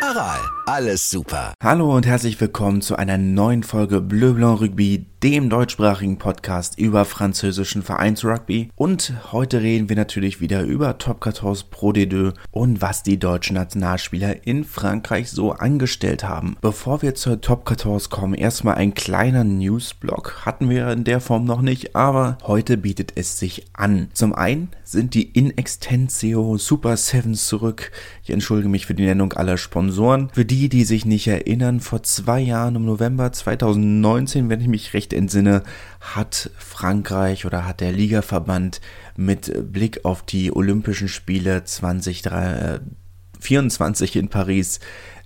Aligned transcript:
Aral, 0.00 0.38
alles 0.66 1.10
super. 1.10 1.54
Hallo 1.60 1.96
und 1.96 2.06
herzlich 2.06 2.40
willkommen 2.40 2.82
zu 2.82 2.94
einer 2.94 3.18
neuen 3.18 3.64
Folge 3.64 4.00
Bleu 4.00 4.32
Blanc 4.32 4.60
Rugby, 4.60 5.06
dem 5.24 5.50
deutschsprachigen 5.50 6.18
Podcast 6.18 6.78
über 6.78 7.04
französischen 7.04 7.82
Vereinsrugby. 7.82 8.70
Und 8.76 9.12
heute 9.32 9.60
reden 9.60 9.88
wir 9.88 9.96
natürlich 9.96 10.40
wieder 10.40 10.62
über 10.62 10.98
Top 10.98 11.24
14 11.24 11.68
Pro 11.70 11.90
D2 11.90 12.32
und 12.52 12.80
was 12.80 13.02
die 13.02 13.18
deutschen 13.18 13.54
Nationalspieler 13.54 14.46
in 14.46 14.62
Frankreich 14.62 15.30
so 15.30 15.50
angestellt 15.50 16.22
haben. 16.22 16.56
Bevor 16.60 17.02
wir 17.02 17.16
zur 17.16 17.40
Top 17.40 17.68
14 17.68 18.08
kommen, 18.08 18.34
erstmal 18.34 18.76
ein 18.76 18.94
kleiner 18.94 19.42
Newsblock. 19.42 20.46
Hatten 20.46 20.70
wir 20.70 20.90
in 20.92 21.02
der 21.02 21.20
Form 21.20 21.44
noch 21.44 21.60
nicht, 21.60 21.96
aber 21.96 22.38
heute 22.44 22.76
bietet 22.76 23.12
es 23.16 23.38
sich 23.40 23.66
an. 23.72 24.08
Zum 24.12 24.32
einen 24.32 24.68
sind 24.84 25.14
die 25.14 25.28
In 25.28 25.58
Extensio 25.58 26.56
Super 26.56 26.96
Sevens 26.96 27.48
zurück. 27.48 27.90
Ich 28.22 28.30
entschuldige 28.30 28.68
mich 28.68 28.86
für 28.86 28.94
die 28.94 29.04
Nennung 29.04 29.32
aller 29.32 29.56
Sponsoren. 29.58 29.87
Für 30.32 30.44
die, 30.44 30.68
die 30.68 30.84
sich 30.84 31.04
nicht 31.04 31.26
erinnern, 31.26 31.80
vor 31.80 32.02
zwei 32.02 32.40
Jahren 32.40 32.76
im 32.76 32.84
November 32.84 33.32
2019, 33.32 34.48
wenn 34.48 34.60
ich 34.60 34.68
mich 34.68 34.94
recht 34.94 35.12
entsinne, 35.12 35.64
hat 36.00 36.52
Frankreich 36.58 37.44
oder 37.46 37.66
hat 37.66 37.80
der 37.80 37.90
Ligaverband 37.92 38.80
mit 39.16 39.72
Blick 39.72 40.04
auf 40.04 40.22
die 40.22 40.54
Olympischen 40.54 41.08
Spiele 41.08 41.64
2024 41.64 44.16
in 44.16 44.28
Paris 44.28 44.78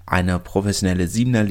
eine 0.06 0.38
professionelle 0.38 1.08
Siebener 1.08 1.46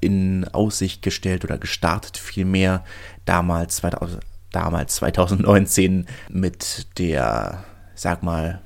in 0.00 0.48
Aussicht 0.48 1.02
gestellt 1.02 1.44
oder 1.44 1.58
gestartet 1.58 2.16
vielmehr 2.16 2.84
damals 3.24 3.76
2000, 3.76 4.20
damals 4.52 4.96
2019 4.96 6.06
mit 6.28 6.98
der 6.98 7.64
sag 7.94 8.22
mal 8.22 8.60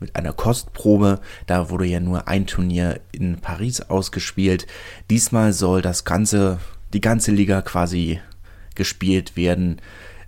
mit 0.00 0.16
einer 0.16 0.32
Kostprobe. 0.32 1.20
Da 1.46 1.70
wurde 1.70 1.86
ja 1.86 2.00
nur 2.00 2.28
ein 2.28 2.46
Turnier 2.46 3.00
in 3.12 3.38
Paris 3.40 3.80
ausgespielt. 3.80 4.66
Diesmal 5.10 5.52
soll 5.52 5.82
das 5.82 6.04
ganze, 6.04 6.58
die 6.92 7.00
ganze 7.00 7.32
Liga 7.32 7.62
quasi 7.62 8.20
gespielt 8.74 9.36
werden. 9.36 9.80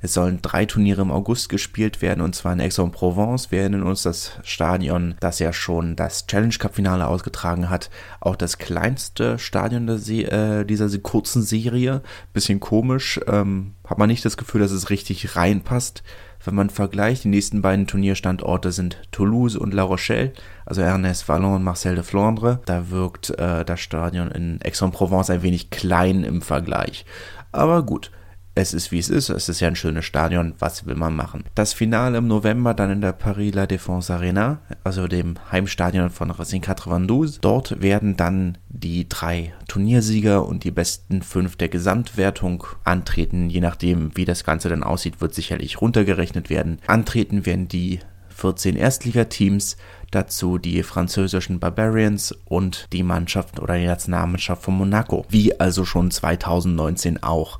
Es 0.02 0.14
sollen 0.14 0.40
drei 0.42 0.66
Turniere 0.66 1.02
im 1.02 1.10
August 1.10 1.48
gespielt 1.48 2.02
werden 2.02 2.20
und 2.20 2.34
zwar 2.34 2.52
in 2.52 2.60
Aix-en-Provence. 2.60 3.50
Wir 3.50 3.60
erinnern 3.60 3.82
uns 3.82 4.02
das 4.02 4.38
Stadion, 4.44 5.16
das 5.20 5.38
ja 5.38 5.52
schon 5.52 5.96
das 5.96 6.26
Challenge 6.26 6.54
Cup 6.58 6.74
Finale 6.74 7.06
ausgetragen 7.06 7.70
hat. 7.70 7.90
Auch 8.20 8.36
das 8.36 8.58
kleinste 8.58 9.38
Stadion 9.38 9.88
äh, 9.88 10.64
dieser 10.64 10.98
kurzen 10.98 11.42
Serie. 11.42 12.02
Bisschen 12.32 12.60
komisch. 12.60 13.20
Ähm, 13.26 13.74
hat 13.84 13.98
man 13.98 14.08
nicht 14.08 14.24
das 14.24 14.36
Gefühl, 14.36 14.60
dass 14.60 14.70
es 14.70 14.90
richtig 14.90 15.34
reinpasst. 15.34 16.02
Wenn 16.46 16.54
man 16.54 16.70
vergleicht, 16.70 17.24
die 17.24 17.28
nächsten 17.28 17.60
beiden 17.60 17.88
Turnierstandorte 17.88 18.70
sind 18.70 19.02
Toulouse 19.10 19.56
und 19.56 19.74
La 19.74 19.82
Rochelle, 19.82 20.32
also 20.64 20.80
Ernest 20.80 21.28
Vallon 21.28 21.56
und 21.56 21.64
Marcel 21.64 21.96
de 21.96 22.04
Flandre. 22.04 22.60
Da 22.66 22.88
wirkt 22.90 23.30
äh, 23.30 23.64
das 23.64 23.80
Stadion 23.80 24.30
in 24.30 24.60
Aix-en-Provence 24.64 25.30
ein 25.30 25.42
wenig 25.42 25.70
klein 25.70 26.22
im 26.22 26.42
Vergleich. 26.42 27.04
Aber 27.50 27.82
gut, 27.82 28.12
es 28.56 28.72
ist 28.72 28.90
wie 28.90 28.98
es 28.98 29.10
ist, 29.10 29.28
es 29.28 29.50
ist 29.50 29.60
ja 29.60 29.68
ein 29.68 29.76
schönes 29.76 30.06
Stadion, 30.06 30.54
was 30.58 30.86
will 30.86 30.94
man 30.94 31.14
machen? 31.14 31.44
Das 31.54 31.74
Finale 31.74 32.18
im 32.18 32.26
November 32.26 32.72
dann 32.72 32.90
in 32.90 33.00
der 33.02 33.12
Paris 33.12 33.54
La 33.54 33.64
Défense 33.64 34.12
Arena, 34.12 34.60
also 34.82 35.06
dem 35.06 35.34
Heimstadion 35.52 36.08
von 36.08 36.30
Racing 36.30 36.62
92. 36.62 37.40
Dort 37.42 37.82
werden 37.82 38.16
dann 38.16 38.56
die 38.70 39.08
drei 39.08 39.52
Turniersieger 39.68 40.46
und 40.46 40.64
die 40.64 40.70
besten 40.70 41.20
fünf 41.20 41.56
der 41.56 41.68
Gesamtwertung 41.68 42.64
antreten, 42.82 43.50
je 43.50 43.60
nachdem 43.60 44.16
wie 44.16 44.24
das 44.24 44.42
Ganze 44.42 44.70
dann 44.70 44.82
aussieht, 44.82 45.20
wird 45.20 45.34
sicherlich 45.34 45.82
runtergerechnet 45.82 46.48
werden. 46.48 46.78
Antreten 46.86 47.44
werden 47.44 47.68
die 47.68 48.00
14 48.30 48.76
Erstligateams, 48.76 49.76
dazu 50.10 50.58
die 50.58 50.82
französischen 50.82 51.58
Barbarians 51.58 52.34
und 52.44 52.86
die 52.92 53.02
Mannschaft 53.02 53.60
oder 53.60 53.76
die 53.76 53.86
Nationalmannschaft 53.86 54.62
von 54.62 54.76
Monaco, 54.76 55.26
wie 55.28 55.58
also 55.58 55.84
schon 55.84 56.10
2019 56.10 57.22
auch. 57.22 57.58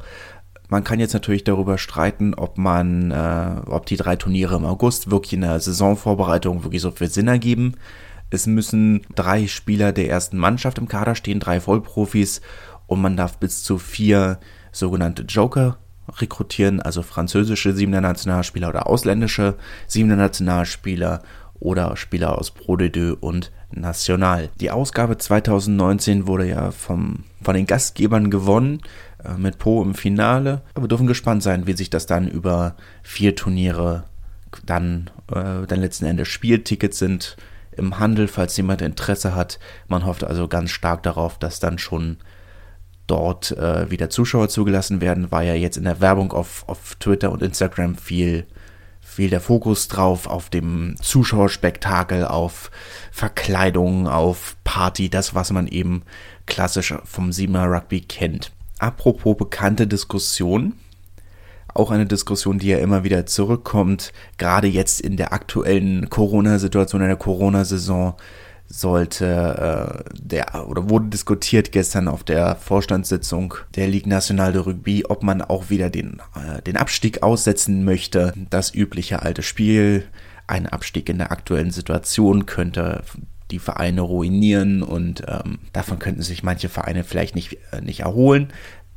Man 0.69 0.85
kann 0.85 1.01
jetzt 1.01 1.15
natürlich 1.15 1.45
darüber 1.45 1.79
streiten, 1.79 2.35
ob 2.35 2.59
man, 2.59 3.11
äh, 3.11 3.61
ob 3.67 3.87
die 3.87 3.97
drei 3.97 4.17
Turniere 4.17 4.57
im 4.57 4.65
August 4.65 5.11
wirklich 5.11 5.35
in 5.35 5.43
der 5.43 5.61
Saisonvorbereitung 5.61 6.65
wirklich 6.65 6.83
so 6.83 6.91
viel 6.91 7.09
Sinn 7.09 7.29
ergeben. 7.29 7.75
Es 8.31 8.47
müssen 8.47 9.03
drei 9.15 9.47
Spieler 9.47 9.93
der 9.93 10.09
ersten 10.09 10.39
Mannschaft 10.39 10.79
im 10.79 10.89
Kader 10.89 11.15
stehen, 11.15 11.39
drei 11.39 11.61
Vollprofis 11.61 12.41
und 12.87 13.01
man 13.01 13.17
darf 13.17 13.39
bis 13.39 13.63
zu 13.63 13.79
vier 13.79 14.39
sogenannte 14.73 15.23
Joker 15.23 15.79
rekrutieren, 16.19 16.81
also 16.81 17.03
französische 17.03 17.73
siebener 17.73 18.01
Nationalspieler 18.01 18.69
oder 18.69 18.87
ausländische 18.87 19.55
siebener 19.87 20.17
Nationalspieler 20.17 21.23
oder 21.59 21.97
Spieler 21.97 22.39
aus 22.39 22.51
Pro 22.51 22.77
de 22.77 22.91
Deux 22.91 23.17
und 23.21 23.53
National. 23.73 24.51
Die 24.61 24.71
Ausgabe 24.71 25.19
2019 25.19 26.27
wurde 26.27 26.49
ja 26.49 26.71
vom, 26.71 27.25
von 27.43 27.55
den 27.55 27.67
Gastgebern 27.67 28.31
gewonnen. 28.31 28.81
Äh, 29.27 29.39
mit 29.39 29.59
Po 29.59 29.83
im 29.83 29.95
Finale. 29.95 30.63
Aber 30.75 30.85
wir 30.85 30.89
dürfen 30.89 31.07
gespannt 31.07 31.43
sein, 31.43 31.67
wie 31.67 31.77
sich 31.77 31.91
das 31.91 32.07
dann 32.07 32.29
über 32.29 32.77
vier 33.03 33.35
Turniere 33.35 34.05
dann, 34.65 35.11
äh, 35.31 35.67
dann 35.67 35.81
letzten 35.81 36.07
Endes 36.07 36.29
Spieltickets 36.29 36.99
sind 36.99 37.37
im 37.73 37.99
Handel, 37.99 38.27
falls 38.29 38.57
jemand 38.57 38.81
Interesse 38.81 39.35
hat. 39.35 39.59
Man 39.89 40.07
hofft 40.07 40.25
also 40.25 40.49
ganz 40.49 40.71
stark 40.71 41.03
darauf, 41.03 41.39
dass 41.39 41.61
dann 41.61 41.79
schon 41.79 42.17
dort 43.07 43.53
äh, 43.53 43.91
wieder 43.91 44.09
Zuschauer 44.09 44.49
zugelassen 44.49 45.01
werden, 45.01 45.31
war 45.31 45.43
ja 45.43 45.55
jetzt 45.55 45.77
in 45.77 45.85
der 45.85 46.01
Werbung 46.01 46.33
auf, 46.33 46.65
auf 46.69 46.97
Twitter 46.97 47.31
und 47.31 47.43
Instagram 47.43 47.97
viel, 47.97 48.47
viel 49.01 49.31
der 49.31 49.41
Fokus 49.41 49.89
drauf, 49.89 50.27
auf 50.27 50.49
dem 50.49 50.97
Zuschauerspektakel, 51.01 52.25
auf 52.25 52.71
Verkleidung, 53.13 54.09
auf 54.09 54.57
Party, 54.65 55.11
das, 55.11 55.35
was 55.35 55.53
man 55.53 55.69
eben 55.69 56.03
klassisch 56.47 56.95
vom 57.05 57.31
Siebener 57.31 57.71
Rugby 57.71 58.01
kennt. 58.01 58.56
Apropos 58.79 59.37
bekannte 59.37 59.87
Diskussion, 59.87 60.75
auch 61.73 61.91
eine 61.91 62.07
Diskussion, 62.07 62.59
die 62.59 62.69
ja 62.69 62.79
immer 62.79 63.05
wieder 63.05 63.27
zurückkommt, 63.27 64.13
gerade 64.39 64.67
jetzt 64.67 65.01
in 65.01 65.17
der 65.17 65.33
aktuellen 65.33 66.09
Corona-Situation, 66.11 67.03
in 67.03 67.09
der 67.09 67.17
Corona-Saison 67.17 68.15
sollte 68.69 70.05
äh, 70.05 70.15
der 70.19 70.69
oder 70.69 70.91
wurde 70.91 71.07
diskutiert 71.07 71.71
gestern 71.71 72.09
auf 72.09 72.25
der 72.25 72.57
Vorstandssitzung 72.57 73.55
der 73.77 73.87
Ligue 73.87 74.09
Nationale 74.09 74.55
de 74.55 74.63
Rugby, 74.63 75.05
ob 75.09 75.23
man 75.23 75.41
auch 75.41 75.71
wieder 75.71 75.89
den, 75.89 76.21
äh, 76.35 76.63
den 76.63 76.77
Abstieg 76.77 77.23
aussetzen 77.23 77.85
möchte. 77.85 78.33
Das 78.51 78.75
übliche 78.75 79.23
alte 79.23 79.43
Spiel. 79.43 80.05
Ein 80.49 80.67
Abstieg 80.67 81.09
in 81.09 81.19
der 81.19 81.33
aktuellen 81.33 81.71
Situation 81.71 82.47
könnte 82.47 83.03
die 83.51 83.59
Vereine 83.59 84.01
ruinieren 84.01 84.83
und 84.83 85.23
ähm, 85.29 85.59
davon 85.73 85.99
könnten 85.99 86.23
sich 86.23 86.43
manche 86.43 86.69
Vereine 86.69 87.05
vielleicht 87.05 87.35
nicht, 87.35 87.59
äh, 87.73 87.81
nicht 87.81 88.01
erholen. 88.01 88.53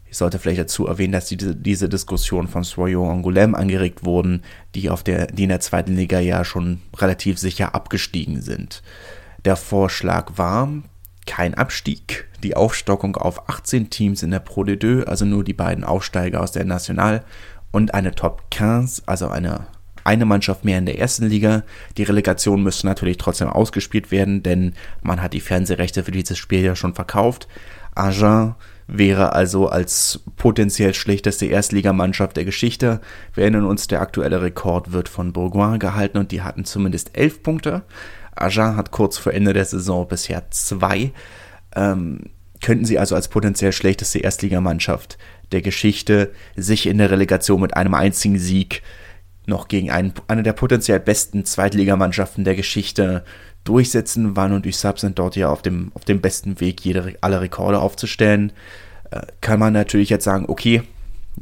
Ich 0.10 0.18
sollte 0.18 0.40
vielleicht 0.40 0.60
dazu 0.60 0.88
erwähnen, 0.88 1.14
dass 1.14 1.28
diese, 1.28 1.56
diese 1.56 1.88
Diskussion 1.88 2.48
von 2.48 2.64
Soyo 2.64 3.08
Angoulême 3.08 3.54
angeregt 3.54 4.04
wurden, 4.04 4.42
die, 4.74 4.90
auf 4.90 5.04
der, 5.04 5.28
die 5.28 5.44
in 5.44 5.50
der 5.50 5.60
zweiten 5.60 5.96
Liga 5.96 6.20
ja 6.20 6.44
schon 6.44 6.82
relativ 6.98 7.38
sicher 7.38 7.76
abgestiegen 7.76 8.42
sind. 8.42 8.82
Der 9.46 9.56
Vorschlag 9.56 10.32
war 10.38 10.68
kein 11.28 11.54
Abstieg, 11.54 12.28
die 12.42 12.56
Aufstockung 12.56 13.16
auf 13.16 13.50
18 13.50 13.92
Teams 13.92 14.24
in 14.24 14.32
der 14.32 14.40
Pro 14.40 14.64
D2, 14.64 15.04
also 15.04 15.26
nur 15.26 15.44
die 15.44 15.54
beiden 15.54 15.84
Aufsteiger 15.84 16.42
aus 16.42 16.52
der 16.52 16.66
National 16.66 17.24
und 17.72 17.94
eine 17.94 18.16
Top 18.16 18.44
15, 18.52 19.04
also 19.06 19.28
eine 19.30 19.68
eine 20.04 20.26
Mannschaft 20.26 20.66
mehr 20.66 20.78
in 20.78 20.86
der 20.86 21.00
ersten 21.00 21.26
Liga. 21.26 21.64
Die 21.98 22.04
Relegation 22.04 22.64
müsste 22.64 22.88
natürlich 22.88 23.18
trotzdem 23.18 23.50
ausgespielt 23.50 24.12
werden, 24.12 24.44
denn 24.44 24.74
man 25.02 25.22
hat 25.22 25.34
die 25.34 25.40
Fernsehrechte 25.40 26.04
für 26.04 26.12
dieses 26.12 26.38
Spiel 26.38 26.62
ja 26.64 26.76
schon 26.76 26.94
verkauft. 26.94 27.48
Agen 27.96 28.56
wäre 28.88 29.34
also 29.34 29.68
als 29.68 30.22
potenziell 30.36 30.94
schlechteste 30.94 31.46
Erstligamannschaft 31.46 32.38
der 32.38 32.46
Geschichte. 32.46 33.02
Wir 33.34 33.44
erinnern 33.44 33.66
uns, 33.66 33.88
der 33.88 34.02
aktuelle 34.02 34.42
Rekord 34.42 34.92
wird 34.92 35.10
von 35.10 35.32
Bourgoin 35.32 35.80
gehalten 35.80 36.18
und 36.18 36.32
die 36.32 36.42
hatten 36.42 36.66
zumindest 36.66 37.16
elf 37.16 37.44
Punkte. 37.44 37.84
Agen 38.36 38.76
hat 38.76 38.92
kurz 38.92 39.18
vor 39.18 39.34
Ende 39.34 39.54
der 39.54 39.66
Saison 39.66 40.08
bisher 40.08 40.50
zwei. 40.50 41.12
Ähm, 41.76 42.22
könnten 42.62 42.86
sie 42.86 43.00
also 43.00 43.16
als 43.16 43.28
potenziell 43.28 43.72
schlechteste 43.72 44.20
Erstligamannschaft 44.20 45.18
der 45.52 45.62
Geschichte 45.62 46.32
sich 46.56 46.88
in 46.88 46.98
der 46.98 47.12
Relegation 47.12 47.62
mit 47.62 47.76
einem 47.76 47.94
einzigen 47.94 48.38
Sieg 48.38 48.82
noch 49.50 49.68
gegen 49.68 49.92
einen, 49.92 50.14
eine 50.28 50.44
der 50.44 50.54
potenziell 50.54 51.00
besten 51.00 51.44
Zweitligamannschaften 51.46 52.44
der 52.44 52.56
Geschichte 52.56 53.24
durchsetzen. 53.64 54.36
Van 54.36 54.54
und 54.54 54.66
Usab 54.66 55.00
sind 55.00 55.20
dort 55.20 55.36
ja 55.36 55.50
auf 55.50 55.62
dem, 55.62 55.92
auf 55.94 56.06
dem 56.06 56.22
besten 56.22 56.60
Weg, 56.60 56.82
jede, 56.82 57.16
alle 57.22 57.42
Rekorde 57.42 57.80
aufzustellen. 57.80 58.54
Äh, 59.12 59.22
kann 59.42 59.60
man 59.60 59.74
natürlich 59.74 60.10
jetzt 60.10 60.24
sagen, 60.24 60.46
okay, 60.48 60.84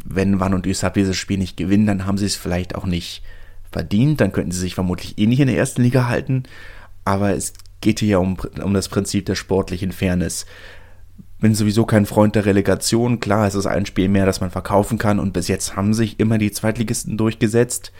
wenn 0.04 0.40
Van 0.40 0.54
und 0.54 0.68
Usab 0.68 0.96
dieses 0.96 1.18
Spiel 1.18 1.38
nicht 1.38 1.58
gewinnen, 1.58 1.86
dann 1.86 2.06
haben 2.06 2.18
sie 2.18 2.26
es 2.26 2.36
vielleicht 2.36 2.76
auch 2.76 2.86
nicht 2.86 3.24
verdient, 3.72 4.22
dann 4.22 4.32
könnten 4.32 4.52
sie 4.52 4.60
sich 4.60 4.76
vermutlich 4.76 5.18
eh 5.18 5.28
nicht 5.28 5.40
in 5.40 5.48
der 5.48 5.58
ersten 5.58 5.84
Liga 5.84 6.08
halten. 6.08 6.44
Aber 7.06 7.32
es 7.32 7.54
geht 7.82 8.00
hier 8.00 8.20
um, 8.20 8.38
um 8.64 8.74
das 8.74 8.90
Prinzip 8.90 9.26
der 9.26 9.36
sportlichen 9.36 9.92
Fairness. 9.92 10.46
Bin 11.40 11.54
sowieso 11.54 11.86
kein 11.86 12.06
Freund 12.06 12.36
der 12.36 12.46
Relegation. 12.46 13.20
Klar, 13.20 13.48
es 13.48 13.56
ist 13.56 13.68
ein 13.68 13.86
Spiel 13.86 14.10
mehr, 14.10 14.26
das 14.26 14.42
man 14.42 14.50
verkaufen 14.50 14.98
kann. 14.98 15.20
Und 15.20 15.34
bis 15.34 15.48
jetzt 15.48 15.76
haben 15.76 15.94
sich 15.94 16.20
immer 16.20 16.38
die 16.38 16.52
Zweitligisten 16.52 17.18
durchgesetzt. 17.18 17.92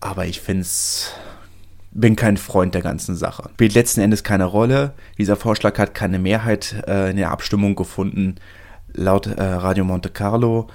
Aber 0.00 0.26
ich 0.26 0.40
finde 0.40 0.62
es 0.62 1.12
bin 1.90 2.14
kein 2.14 2.36
Freund 2.36 2.74
der 2.74 2.82
ganzen 2.82 3.16
Sache. 3.16 3.48
Spielt 3.54 3.72
letzten 3.72 4.02
Endes 4.02 4.22
keine 4.22 4.44
Rolle. 4.44 4.92
Dieser 5.16 5.36
Vorschlag 5.36 5.78
hat 5.78 5.94
keine 5.94 6.18
Mehrheit 6.18 6.84
äh, 6.86 7.10
in 7.10 7.16
der 7.16 7.30
Abstimmung 7.30 7.74
gefunden. 7.74 8.34
Laut 8.92 9.26
äh, 9.26 9.42
Radio 9.42 9.84
Monte 9.84 10.10
Carlo 10.10 10.68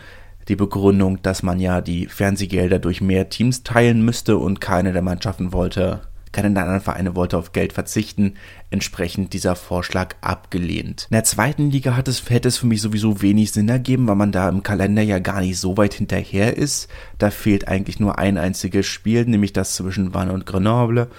die 0.47 0.55
Begründung, 0.55 1.21
dass 1.21 1.43
man 1.43 1.59
ja 1.59 1.81
die 1.81 2.07
Fernsehgelder 2.07 2.79
durch 2.79 3.01
mehr 3.01 3.29
Teams 3.29 3.63
teilen 3.63 4.03
müsste 4.03 4.37
und 4.37 4.61
keine 4.61 4.91
der 4.93 5.01
Mannschaften 5.01 5.53
wollte, 5.53 6.01
keine 6.31 6.51
der 6.51 6.63
anderen 6.63 6.81
Vereine 6.81 7.15
wollte 7.15 7.37
auf 7.37 7.51
Geld 7.51 7.73
verzichten, 7.73 8.35
entsprechend 8.69 9.33
dieser 9.33 9.55
Vorschlag 9.55 10.15
abgelehnt. 10.21 11.07
In 11.09 11.15
der 11.15 11.23
zweiten 11.23 11.71
Liga 11.71 11.95
hat 11.95 12.07
es, 12.07 12.29
hätte 12.29 12.47
es 12.47 12.57
für 12.57 12.67
mich 12.67 12.81
sowieso 12.81 13.21
wenig 13.21 13.51
Sinn 13.51 13.69
ergeben, 13.69 14.07
weil 14.07 14.15
man 14.15 14.31
da 14.31 14.49
im 14.49 14.63
Kalender 14.63 15.01
ja 15.01 15.19
gar 15.19 15.41
nicht 15.41 15.59
so 15.59 15.77
weit 15.77 15.93
hinterher 15.93 16.55
ist. 16.57 16.87
Da 17.17 17.31
fehlt 17.31 17.67
eigentlich 17.67 17.99
nur 17.99 18.17
ein 18.17 18.37
einziges 18.37 18.85
Spiel, 18.85 19.25
nämlich 19.25 19.53
das 19.53 19.75
zwischen 19.75 20.13
Vannes 20.13 20.33
und 20.33 20.45
Grenoble. 20.45 21.09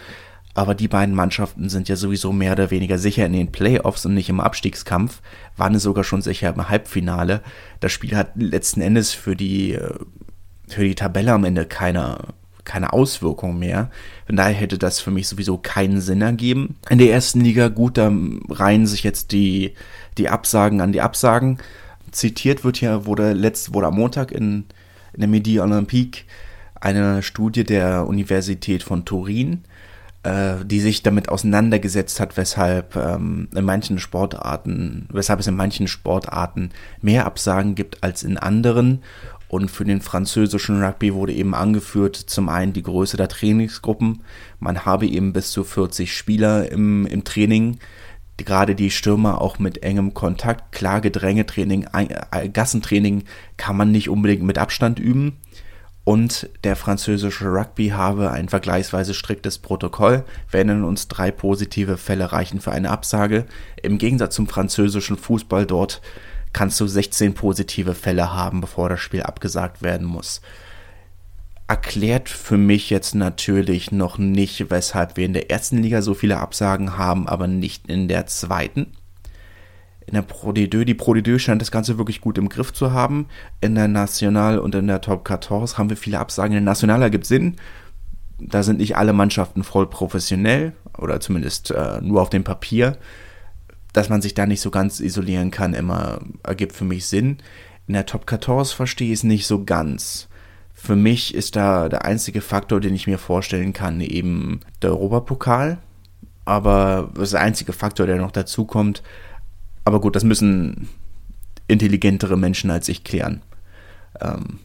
Aber 0.55 0.75
die 0.75 0.89
beiden 0.89 1.15
Mannschaften 1.15 1.69
sind 1.71 1.89
ja 1.89 1.97
sowieso 1.97 2.33
mehr 2.33 2.53
oder 2.53 2.71
weniger 2.71 2.99
sicher 2.99 3.25
in 3.25 3.33
den 3.33 3.53
Playoffs 3.53 4.05
und 4.05 4.15
nicht 4.15 4.29
im 4.29 4.41
Abstiegskampf, 4.41 5.23
waren 5.57 5.79
sogar 5.79 6.05
schon 6.05 6.21
sicher 6.21 6.51
im 6.51 6.69
Halbfinale. 6.69 7.41
Das 7.81 7.93
Spiel 7.93 8.15
hat 8.17 8.33
letzten 8.37 8.83
Endes 8.83 9.13
für 9.13 9.35
die, 9.35 9.73
äh, 9.73 9.95
für 10.69 10.85
die 10.85 10.95
Tabelle 10.95 11.33
am 11.33 11.45
Ende 11.45 11.65
keine, 11.65 12.19
keine 12.65 12.93
Auswirkung 12.93 13.59
mehr. 13.59 13.91
Von 14.27 14.37
daher 14.37 14.55
hätte 14.55 14.79
das 14.79 15.01
für 15.01 15.11
mich 15.11 15.29
sowieso 15.29 15.59
keinen 15.59 16.01
Sinn 16.01 16.23
ergeben. 16.23 16.77
In 16.89 16.99
der 16.99 17.13
ersten 17.13 17.41
Liga, 17.41 17.69
gut, 17.69 17.99
da 17.99 18.13
reihen 18.49 18.87
sich 18.87 19.03
jetzt 19.03 19.33
die, 19.33 19.75
die 20.19 20.29
Absagen 20.29 20.81
an 20.81 20.93
die 20.93 21.01
Absagen. 21.01 21.59
Zitiert 22.11 22.65
wird 22.65 22.77
hier, 22.77 23.07
wurde 23.07 23.33
letzt, 23.33 23.75
wurde 23.75 23.89
am 23.89 23.97
Montag 23.97 24.33
in, 24.33 24.65
in 25.13 25.21
der 25.21 25.29
Midi 25.29 25.61
Olympique 25.61 26.25
eine 26.75 27.23
Studie 27.23 27.65
der 27.65 28.07
Universität 28.07 28.83
von 28.83 29.05
Turin 29.05 29.65
äh, 30.25 30.65
die 30.65 30.81
sich 30.81 31.03
damit 31.03 31.29
auseinandergesetzt 31.29 32.21
hat, 32.21 32.37
weshalb 32.37 32.97
ähm, 32.97 33.49
in 33.55 33.65
manchen 33.65 33.99
Sportarten, 33.99 35.09
weshalb 35.13 35.41
es 35.41 35.47
in 35.47 35.57
manchen 35.57 35.89
Sportarten 35.89 36.71
mehr 37.01 37.27
Absagen 37.27 37.75
gibt 37.75 38.03
als 38.05 38.23
in 38.23 38.39
anderen. 38.39 39.03
Und 39.53 39.71
für 39.71 39.85
den 39.85 40.01
französischen 40.01 40.83
Rugby 40.83 41.13
wurde 41.13 41.35
eben 41.35 41.55
angeführt, 41.55 42.17
zum 42.17 42.49
einen 42.49 42.73
die 42.73 42.83
Größe 42.83 43.19
der 43.19 43.29
Trainingsgruppen. 43.29 44.23
Man 44.59 44.87
habe 44.87 45.07
eben 45.07 45.35
bis 45.35 45.51
zu 45.51 45.63
40 45.63 46.17
Spieler 46.17 46.73
im, 46.73 47.05
im 47.05 47.23
Training. 47.23 47.79
Gerade 48.39 48.75
die 48.75 48.91
Stürmer 48.91 49.43
auch 49.43 49.59
mit 49.59 49.83
engem 49.83 50.15
Kontakt. 50.15 50.73
Klar, 50.73 51.03
Gedrängetraining, 51.03 51.87
äh, 51.93 52.49
Gassentraining 52.49 53.25
kann 53.59 53.77
man 53.77 53.93
nicht 53.93 54.09
unbedingt 54.09 54.43
mit 54.43 54.57
Abstand 54.57 54.99
üben 54.99 55.37
und 56.05 56.51
der 56.65 56.75
französische 56.75 57.47
Rugby 57.47 57.89
habe 57.91 58.33
ein 58.33 58.49
vergleichsweise 58.49 59.15
striktes 59.15 59.59
Protokoll, 59.59 60.25
wenn 60.51 60.83
uns 60.83 61.07
drei 61.07 61.31
positive 61.31 61.97
Fälle 61.97 62.33
reichen 62.33 62.61
für 62.61 62.73
eine 62.73 62.91
Absage. 62.91 63.45
Im 63.81 63.99
Gegensatz 63.99 64.35
zum 64.35 64.49
französischen 64.49 65.17
Fußball 65.17 65.65
dort 65.65 66.03
kannst 66.53 66.81
du 66.81 66.87
16 66.87 67.35
positive 67.35 67.95
Fälle 67.95 68.33
haben, 68.33 68.61
bevor 68.61 68.89
das 68.89 69.01
Spiel 69.01 69.23
abgesagt 69.23 69.83
werden 69.83 70.07
muss. 70.07 70.41
Erklärt 71.69 72.29
für 72.29 72.59
mich 72.59 72.91
jetzt 72.91 73.15
natürlich 73.15 73.93
noch 73.93 74.19
nicht, 74.19 74.71
weshalb 74.71 75.17
wir 75.17 75.25
in 75.25 75.33
der 75.33 75.51
ersten 75.51 75.79
Liga 75.79 76.03
so 76.03 76.15
viele 76.15 76.39
Absagen 76.39 76.99
haben, 76.99 77.29
aber 77.29 77.47
nicht 77.47 77.89
in 77.89 78.09
der 78.09 78.27
zweiten 78.27 78.93
in 80.07 80.15
der 80.15 80.23
Pro 80.23 80.51
D2, 80.51 80.85
die 80.85 80.95
Pro 80.95 81.13
D2 81.13 81.39
scheint 81.39 81.63
das 81.63 81.71
Ganze 81.71 81.99
wirklich 81.99 82.21
gut 82.21 82.39
im 82.39 82.49
Griff 82.49 82.73
zu 82.73 82.93
haben. 82.93 83.27
In 83.61 83.75
der 83.75 83.89
National 83.89 84.59
und 84.59 84.75
in 84.75 84.87
der 84.87 85.01
Top 85.01 85.27
14 85.27 85.79
haben 85.79 85.91
wir 85.91 85.97
viele 85.97 86.19
Absagen. 86.19 86.53
In 86.53 86.65
der 86.65 86.73
National 86.73 87.03
ergibt 87.03 87.27
Sinn. 87.27 87.57
Da 88.39 88.63
sind 88.63 88.79
nicht 88.79 88.97
alle 88.97 89.13
Mannschaften 89.13 89.63
voll 89.63 89.89
professionell 89.89 90.73
oder 90.99 91.21
zumindest 91.21 91.71
äh, 91.71 92.01
nur 92.03 92.21
auf 92.21 92.31
dem 92.31 92.45
Papier. 92.45 92.97
Dass 93.93 94.09
man 94.09 94.23
sich 94.23 94.35
da 94.35 94.47
nicht 94.47 94.61
so 94.61 94.71
ganz 94.71 95.01
isolieren 95.01 95.51
kann, 95.51 95.75
immer 95.75 96.21
ergibt 96.43 96.75
für 96.75 96.85
mich 96.85 97.07
Sinn. 97.07 97.39
In 97.87 97.95
der 97.95 98.07
Top 98.07 98.29
14 98.29 98.65
verstehe 98.77 99.09
ich 99.09 99.21
es 99.21 99.25
nicht 99.25 99.47
so 99.47 99.65
ganz. 99.65 100.29
Für 100.73 100.97
mich 100.97 101.35
ist 101.35 101.57
da 101.57 101.89
der 101.89 102.05
einzige 102.05 102.41
Faktor, 102.41 102.81
den 102.81 102.95
ich 102.95 103.07
mir 103.07 103.19
vorstellen 103.19 103.73
kann, 103.73 104.01
eben 104.01 104.61
der 104.81 104.91
Europapokal. 104.91 105.79
Aber 106.45 107.11
das 107.15 107.25
ist 107.25 107.33
der 107.35 107.41
einzige 107.41 107.73
Faktor, 107.73 108.07
der 108.07 108.17
noch 108.17 108.33
dazu 108.33 108.65
kommt. 108.65 109.03
Aber 109.85 110.01
gut, 110.01 110.17
das 110.17 110.25
müssen 110.25 110.89
intelligentere 111.69 112.37
Menschen 112.37 112.71
als 112.71 112.89
ich 112.89 113.05
klären. 113.05 113.43
Ähm, 114.21 114.59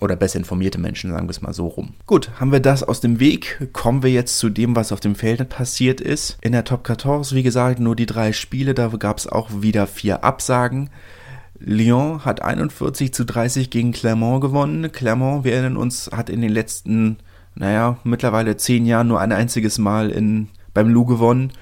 oder 0.00 0.16
besser 0.16 0.38
informierte 0.38 0.78
Menschen, 0.78 1.10
sagen 1.10 1.26
wir 1.26 1.30
es 1.30 1.42
mal 1.42 1.54
so 1.54 1.66
rum. 1.66 1.94
Gut, 2.06 2.30
haben 2.40 2.52
wir 2.52 2.60
das 2.60 2.82
aus 2.82 3.00
dem 3.00 3.20
Weg. 3.20 3.68
Kommen 3.72 4.02
wir 4.02 4.10
jetzt 4.10 4.38
zu 4.38 4.48
dem, 4.48 4.74
was 4.74 4.92
auf 4.92 5.00
dem 5.00 5.14
Feld 5.14 5.48
passiert 5.48 6.00
ist. 6.00 6.36
In 6.40 6.52
der 6.52 6.64
Top 6.64 6.86
14, 6.86 7.36
wie 7.36 7.42
gesagt, 7.42 7.78
nur 7.78 7.96
die 7.96 8.06
drei 8.06 8.32
Spiele, 8.32 8.74
da 8.74 8.88
gab 8.88 9.18
es 9.18 9.26
auch 9.26 9.50
wieder 9.62 9.86
vier 9.86 10.24
Absagen. 10.24 10.90
Lyon 11.58 12.24
hat 12.24 12.42
41 12.42 13.14
zu 13.14 13.24
30 13.24 13.70
gegen 13.70 13.92
Clermont 13.92 14.40
gewonnen. 14.40 14.90
Clermont, 14.90 15.44
wir 15.44 15.54
erinnern 15.54 15.76
uns, 15.76 16.10
hat 16.12 16.28
in 16.28 16.40
den 16.40 16.50
letzten, 16.50 17.18
naja, 17.54 17.98
mittlerweile 18.04 18.56
zehn 18.56 18.86
Jahren 18.86 19.08
nur 19.08 19.20
ein 19.20 19.32
einziges 19.32 19.78
Mal 19.78 20.10
in, 20.10 20.48
beim 20.74 20.88
Lou 20.88 21.04
gewonnen. 21.04 21.52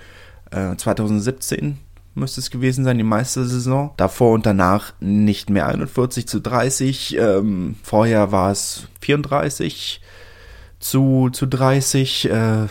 Äh, 0.51 0.77
2017 0.77 1.79
müsste 2.15 2.41
es 2.41 2.51
gewesen 2.51 2.85
sein, 2.85 2.99
die 2.99 3.05
meiste 3.05 3.45
Saison. 3.45 3.93
Davor 3.97 4.33
und 4.33 4.47
danach 4.47 4.93
nicht 5.01 5.51
mehr 5.51 5.67
41 5.67 6.27
zu 6.27 6.41
30. 6.41 7.17
Ähm, 7.19 7.77
vorher 7.83 8.33
war 8.33 8.51
es 8.51 8.89
34 9.01 10.01
zu, 10.79 11.31
zu 11.33 11.47
30. 11.47 12.31
Äh, 12.31 12.67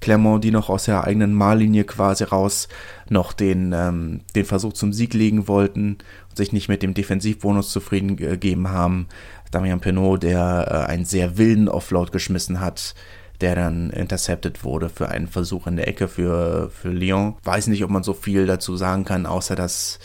Clermont, 0.00 0.42
die 0.44 0.50
noch 0.50 0.70
aus 0.70 0.84
der 0.84 1.04
eigenen 1.04 1.34
Mahllinie 1.34 1.84
quasi 1.84 2.24
raus 2.24 2.68
noch 3.08 3.32
den, 3.32 3.72
ähm, 3.74 4.20
den 4.34 4.46
Versuch 4.46 4.72
zum 4.72 4.92
Sieg 4.92 5.14
legen 5.14 5.46
wollten 5.46 5.98
und 6.30 6.36
sich 6.36 6.52
nicht 6.52 6.68
mit 6.68 6.82
dem 6.82 6.94
Defensivbonus 6.94 7.70
zufrieden 7.70 8.16
gegeben 8.16 8.70
haben. 8.70 9.08
Damian 9.50 9.80
Penault, 9.80 10.22
der 10.22 10.86
äh, 10.88 10.90
einen 10.90 11.04
sehr 11.04 11.36
wilden 11.36 11.68
Offload 11.68 12.12
geschmissen 12.12 12.60
hat, 12.60 12.94
der 13.40 13.54
dann 13.54 13.90
intercepted 13.90 14.64
wurde 14.64 14.88
für 14.88 15.08
einen 15.08 15.26
Versuch 15.26 15.66
in 15.66 15.76
der 15.76 15.88
Ecke 15.88 16.08
für, 16.08 16.70
für 16.70 16.90
Lyon. 16.90 17.36
Weiß 17.44 17.66
nicht, 17.66 17.84
ob 17.84 17.90
man 17.90 18.02
so 18.02 18.14
viel 18.14 18.46
dazu 18.46 18.76
sagen 18.76 19.04
kann, 19.04 19.26
außer 19.26 19.56
dass 19.56 19.98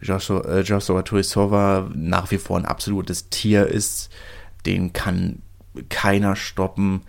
Joshua, 0.00 0.44
äh, 0.44 0.60
Joshua 0.60 1.02
Tuisova 1.02 1.88
nach 1.94 2.30
wie 2.30 2.38
vor 2.38 2.58
ein 2.58 2.66
absolutes 2.66 3.30
Tier 3.30 3.66
ist. 3.66 4.10
Den 4.64 4.92
kann 4.92 5.42
keiner 5.88 6.36
stoppen. 6.36 7.02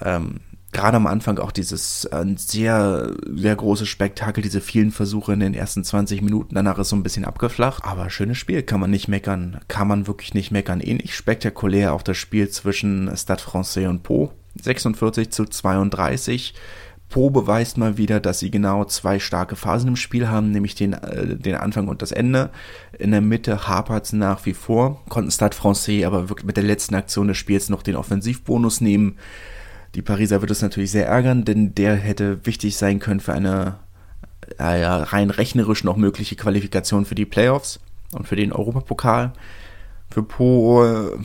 Ähm, 0.00 0.40
gerade 0.72 0.96
am 0.96 1.06
Anfang 1.06 1.38
auch 1.38 1.52
dieses 1.52 2.04
äh, 2.06 2.24
sehr, 2.36 3.12
sehr 3.26 3.54
große 3.54 3.86
Spektakel, 3.86 4.42
diese 4.42 4.60
vielen 4.60 4.90
Versuche 4.90 5.32
in 5.34 5.40
den 5.40 5.54
ersten 5.54 5.84
20 5.84 6.22
Minuten, 6.22 6.54
danach 6.54 6.78
ist 6.78 6.88
so 6.88 6.96
ein 6.96 7.02
bisschen 7.02 7.24
abgeflacht. 7.24 7.84
Aber 7.84 8.10
schönes 8.10 8.38
Spiel, 8.38 8.62
kann 8.62 8.80
man 8.80 8.90
nicht 8.90 9.08
meckern, 9.08 9.60
kann 9.68 9.88
man 9.88 10.06
wirklich 10.06 10.34
nicht 10.34 10.50
meckern. 10.50 10.80
Ähnlich 10.80 11.14
spektakulär 11.14 11.92
auch 11.92 12.02
das 12.02 12.16
Spiel 12.16 12.48
zwischen 12.48 13.14
Stade 13.16 13.42
Francais 13.42 13.86
und 13.86 14.02
Po. 14.02 14.32
46 14.60 15.30
zu 15.30 15.44
32. 15.44 16.54
Po 17.08 17.28
beweist 17.28 17.76
mal 17.76 17.98
wieder, 17.98 18.20
dass 18.20 18.38
sie 18.38 18.50
genau 18.50 18.86
zwei 18.86 19.18
starke 19.18 19.54
Phasen 19.54 19.88
im 19.88 19.96
Spiel 19.96 20.28
haben, 20.28 20.50
nämlich 20.50 20.74
den, 20.74 20.94
äh, 20.94 21.36
den 21.36 21.56
Anfang 21.56 21.88
und 21.88 22.00
das 22.00 22.10
Ende. 22.10 22.48
In 22.98 23.10
der 23.10 23.20
Mitte 23.20 23.68
hapert 23.68 24.06
es 24.06 24.12
nach 24.14 24.46
wie 24.46 24.54
vor, 24.54 25.02
konnten 25.10 25.30
Stade 25.30 25.54
Francais 25.54 26.04
aber 26.04 26.30
wirklich 26.30 26.46
mit 26.46 26.56
der 26.56 26.64
letzten 26.64 26.94
Aktion 26.94 27.28
des 27.28 27.36
Spiels 27.36 27.68
noch 27.68 27.82
den 27.82 27.96
Offensivbonus 27.96 28.80
nehmen. 28.80 29.18
Die 29.94 30.00
Pariser 30.00 30.40
wird 30.40 30.50
es 30.50 30.62
natürlich 30.62 30.90
sehr 30.90 31.06
ärgern, 31.06 31.44
denn 31.44 31.74
der 31.74 31.96
hätte 31.96 32.46
wichtig 32.46 32.78
sein 32.78 32.98
können 32.98 33.20
für 33.20 33.34
eine 33.34 33.76
äh, 34.56 34.64
rein 34.64 35.28
rechnerisch 35.28 35.84
noch 35.84 35.96
mögliche 35.96 36.36
Qualifikation 36.36 37.04
für 37.04 37.14
die 37.14 37.26
Playoffs 37.26 37.78
und 38.12 38.26
für 38.26 38.36
den 38.36 38.52
Europapokal 38.52 39.34
für 40.12 40.22
Po, 40.22 40.84
äh, 40.84 41.18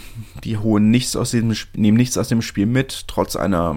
die 0.44 0.58
holen 0.58 0.90
nichts 0.90 1.16
aus 1.16 1.32
dem, 1.32 1.54
nehmen 1.76 1.98
nichts 1.98 2.18
aus 2.18 2.30
dem 2.30 2.42
Spiel 2.42 2.66
mit, 2.66 3.08
trotz 3.08 3.36
einer 3.36 3.76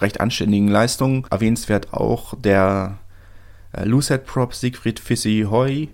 recht 0.00 0.20
anständigen 0.20 0.68
Leistung. 0.68 1.26
Erwähnenswert 1.30 1.92
auch 1.92 2.34
der 2.38 2.98
äh, 3.72 3.84
Lucid 3.84 4.24
Prop 4.24 4.54
Siegfried 4.54 5.00
Fissi 5.00 5.46
Hoy, 5.50 5.88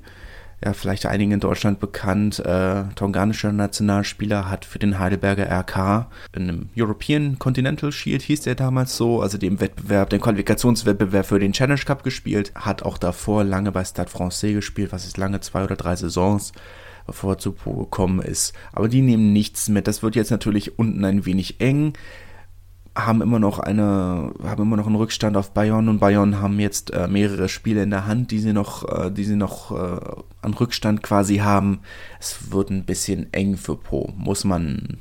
ja, 0.65 0.73
vielleicht 0.73 1.07
einigen 1.07 1.33
in 1.33 1.41
Deutschland 1.41 1.81
bekannt, 1.81 2.39
äh, 2.39 2.85
tonganischer 2.95 3.53
Nationalspieler, 3.53 4.49
hat 4.49 4.65
für 4.65 4.79
den 4.79 4.99
Heidelberger 4.99 5.51
RK 5.51 6.09
in 6.35 6.43
einem 6.43 6.69
European 6.77 7.39
Continental 7.39 7.93
Shield 7.93 8.23
hieß 8.23 8.43
der 8.43 8.55
damals 8.55 8.97
so, 8.97 9.21
also 9.21 9.37
dem 9.37 9.61
Wettbewerb, 9.61 10.11
den 10.11 10.21
Qualifikationswettbewerb 10.21 11.27
für 11.27 11.39
den 11.39 11.53
Challenge 11.53 11.81
Cup 11.81 12.03
gespielt, 12.03 12.53
hat 12.55 12.83
auch 12.83 12.97
davor 12.97 13.45
lange 13.45 13.73
bei 13.73 13.85
Stade 13.85 14.11
Francais 14.11 14.55
gespielt, 14.55 14.93
was 14.93 15.05
ist 15.05 15.19
lange, 15.19 15.41
zwei 15.41 15.65
oder 15.65 15.77
drei 15.77 15.97
Saisons 15.97 16.53
bevor 17.07 17.39
zu 17.39 17.53
Po 17.53 17.75
gekommen 17.75 18.21
ist. 18.21 18.53
Aber 18.73 18.89
die 18.89 19.03
nehmen 19.03 19.33
nichts 19.33 19.69
mit. 19.69 19.87
Das 19.87 20.03
wird 20.03 20.17
jetzt 20.17 20.31
natürlich 20.31 20.79
unten 20.79 21.05
ein 21.05 21.27
wenig 21.27 21.61
eng. 21.61 21.95
haben 22.97 23.23
immer 23.23 23.39
noch 23.41 23.59
eine, 23.59 24.33
haben 24.43 24.63
immer 24.63 24.77
noch 24.77 24.87
einen 24.87 24.97
Rückstand 24.97 25.37
auf 25.37 25.51
Bayern 25.53 25.89
und 25.89 25.99
Bayern 25.99 26.41
haben 26.41 26.61
jetzt 26.61 26.93
äh, 26.93 27.09
mehrere 27.09 27.49
Spiele 27.49 27.83
in 27.83 27.91
der 27.91 28.07
Hand, 28.07 28.31
die 28.31 28.39
sie 28.39 28.53
noch, 28.53 28.89
äh, 28.89 29.11
die 29.11 29.25
sie 29.25 29.37
noch 29.37 29.73
äh, 29.73 30.01
an 30.43 30.55
Rückstand 30.55 31.03
quasi 31.03 31.39
haben. 31.39 31.81
Es 32.21 32.53
wird 32.53 32.71
ein 32.71 32.85
bisschen 32.85 33.33
eng 33.33 33.57
für 33.57 33.77
Po, 33.77 34.13
muss 34.17 34.45
man, 34.45 34.99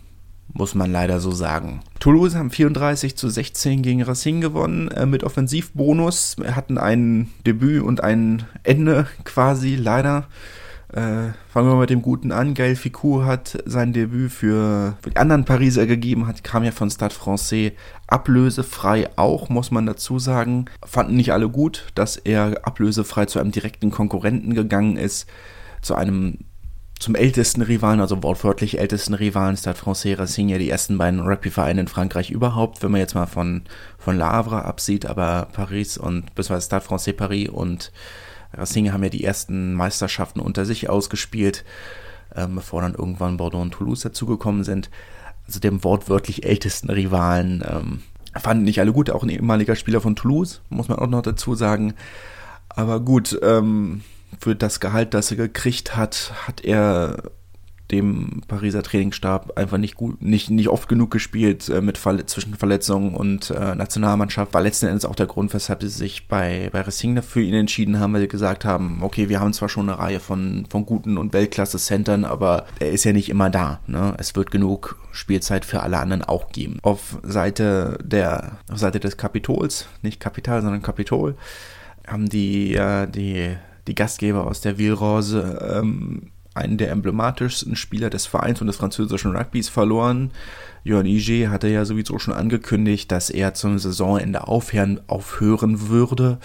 muss 0.54 0.74
man 0.74 0.92
leider 0.92 1.20
so 1.20 1.32
sagen. 1.32 1.82
Toulouse 2.00 2.36
haben 2.36 2.50
34 2.50 3.16
zu 3.16 3.30
16 3.30 3.84
gegen 3.84 4.02
Racing 4.02 4.42
gewonnen 4.42 4.88
äh, 4.90 5.06
mit 5.06 5.24
Offensivbonus, 5.24 6.38
hatten 6.48 6.80
ein 6.80 7.30
Debüt 7.46 7.84
und 7.84 8.02
ein 8.02 8.46
Ende 8.64 9.06
quasi 9.24 9.76
leider. 9.76 10.28
Äh, 10.94 11.34
fangen 11.50 11.70
wir 11.70 11.76
mit 11.76 11.90
dem 11.90 12.04
Guten 12.04 12.32
an. 12.32 12.54
Gaël 12.54 12.76
Ficou 12.76 13.26
hat 13.26 13.58
sein 13.66 13.94
Debüt 13.94 14.32
für, 14.32 14.96
für 15.02 15.10
die 15.10 15.18
anderen 15.18 15.44
Pariser 15.44 15.88
gegeben, 15.88 16.28
hat, 16.28 16.44
kam 16.44 16.64
ja 16.64 16.72
von 16.72 16.92
Stade 16.92 17.16
Francais 17.16 17.72
ablösefrei 18.06 19.10
auch, 19.16 19.50
muss 19.50 19.72
man 19.72 19.88
dazu 19.88 20.20
sagen. 20.20 20.66
Fanden 20.86 21.16
nicht 21.16 21.34
alle 21.34 21.50
gut, 21.50 21.88
dass 21.96 22.18
er 22.18 22.68
ablösefrei 22.68 23.26
zu 23.26 23.40
einem 23.40 23.52
direkten 23.52 23.90
Konkurrenten 23.90 24.54
gegangen 24.54 24.96
ist, 24.98 25.28
zu 25.82 25.96
einem 25.96 26.38
zum 27.00 27.16
ältesten 27.16 27.64
Rivalen, 27.64 28.00
also 28.00 28.22
wortwörtlich 28.22 28.80
ältesten 28.80 29.16
Rivalen, 29.16 29.58
Stade 29.58 29.78
Francais 29.78 30.18
Racing, 30.18 30.48
ja 30.50 30.60
die 30.60 30.70
ersten 30.70 31.00
beiden 31.00 31.22
Rugby-Vereine 31.22 31.82
in 31.82 31.88
Frankreich 31.88 32.30
überhaupt, 32.30 32.84
wenn 32.84 32.92
man 32.92 33.02
jetzt 33.02 33.16
mal 33.16 33.26
von, 33.26 33.64
von 33.98 34.16
La 34.16 34.30
absieht, 34.30 35.08
aber 35.08 35.48
Paris 35.54 35.98
und, 35.98 36.36
beziehungsweise 36.36 36.68
Stade 36.68 36.86
Francais 36.86 37.14
Paris 37.14 37.50
und 37.50 37.92
Racing 38.54 38.92
haben 38.92 39.04
ja 39.04 39.10
die 39.10 39.24
ersten 39.24 39.74
Meisterschaften 39.74 40.40
unter 40.40 40.66
sich 40.66 40.90
ausgespielt, 40.90 41.66
ähm, 42.36 42.56
bevor 42.56 42.82
dann 42.82 42.96
irgendwann 42.96 43.38
Bordeaux 43.38 43.62
und 43.62 43.72
Toulouse 43.72 44.02
dazugekommen 44.02 44.64
sind. 44.64 44.90
Also 45.46 45.60
dem 45.60 45.84
wortwörtlich 45.84 46.46
ältesten 46.46 46.90
Rivalen 46.90 47.64
ähm, 47.68 48.04
fanden 48.40 48.64
nicht 48.64 48.80
alle 48.80 48.94
gut, 48.94 49.10
auch 49.10 49.24
ein 49.24 49.30
ehemaliger 49.30 49.76
Spieler 49.76 50.02
von 50.02 50.16
Toulouse, 50.16 50.62
muss 50.70 50.88
man 50.88 51.00
auch 51.00 51.08
noch 51.08 51.22
dazu 51.22 51.56
sagen. 51.56 51.94
Aber 52.70 53.00
gut, 53.00 53.38
ähm, 53.44 54.02
für 54.40 54.56
das 54.56 54.80
Gehalt, 54.80 55.14
das 55.14 55.32
er 55.32 55.38
gekriegt 55.38 55.96
hat, 55.96 56.34
hat 56.48 56.64
er 56.64 57.32
dem 57.94 58.42
Pariser 58.48 58.84
Trainingsstab 58.84 59.58
einfach 59.58 59.78
nicht 59.78 59.96
gut, 59.96 60.22
nicht, 60.22 60.50
nicht 60.50 60.68
oft 60.68 60.90
genug 60.90 61.12
gespielt 61.12 61.70
äh, 61.70 61.82
mit 61.82 61.98
Verle 61.98 62.26
zwischen 62.26 62.56
Verletzungen 62.56 63.16
und 63.16 63.52
äh, 63.52 63.76
Nationalmannschaft. 63.76 64.54
War 64.54 64.62
letzten 64.62 64.88
Endes 64.88 65.06
auch 65.06 65.16
der 65.16 65.28
Grund, 65.28 65.54
weshalb 65.54 65.82
sie 65.82 65.90
sich 65.90 66.28
bei, 66.28 66.70
bei 66.72 66.82
Racing 66.82 67.22
für 67.22 67.42
ihn 67.42 67.54
entschieden 67.54 68.00
haben, 68.00 68.14
weil 68.14 68.22
sie 68.22 68.28
gesagt 68.28 68.66
haben, 68.66 69.00
okay, 69.02 69.30
wir 69.30 69.40
haben 69.40 69.54
zwar 69.54 69.70
schon 69.70 69.90
eine 69.90 70.00
Reihe 70.00 70.20
von, 70.20 70.66
von 70.70 70.86
guten 70.86 71.18
und 71.18 71.34
Weltklasse-Centern, 71.34 72.26
aber 72.26 72.66
er 72.80 72.92
ist 72.92 73.04
ja 73.04 73.14
nicht 73.14 73.30
immer 73.30 73.50
da. 73.50 73.80
Ne? 73.88 74.16
Es 74.18 74.36
wird 74.36 74.52
genug 74.52 74.98
Spielzeit 75.12 75.64
für 75.64 75.82
alle 75.82 76.00
anderen 76.00 76.24
auch 76.24 76.50
geben. 76.52 76.80
Auf 76.82 77.20
Seite 77.24 78.00
der, 78.04 78.58
auf 78.72 78.80
Seite 78.80 79.00
des 79.00 79.18
Kapitols, 79.18 79.88
nicht 80.02 80.20
Kapital, 80.20 80.62
sondern 80.62 80.82
Kapitol, 80.82 81.36
haben 82.08 82.28
die, 82.28 82.76
äh, 82.76 83.08
die, 83.08 83.56
die 83.88 83.96
Gastgeber 83.96 84.48
aus 84.48 84.62
der 84.62 84.78
Villerose 84.78 85.80
ähm, 85.80 86.33
einen 86.56 86.78
der 86.78 86.92
emblematischsten 86.92 87.76
Spieler 87.76 88.10
des 88.10 88.26
Vereins 88.26 88.62
und 88.62 88.68
des 88.68 88.76
französischen 88.76 89.36
Rugbys 89.36 89.70
verloren. 89.70 90.32
Johan 90.84 91.06
Ige 91.06 91.50
hatte 91.50 91.68
ja 91.68 91.86
sowieso 91.86 92.20
schon 92.20 92.34
angekündigt, 92.34 93.12
dass 93.12 93.30
er 93.30 93.54
zum 93.54 93.80
Saisonende 93.80 94.48
aufhören, 94.48 95.00
aufhören 95.08 95.90
würde, 95.90 96.40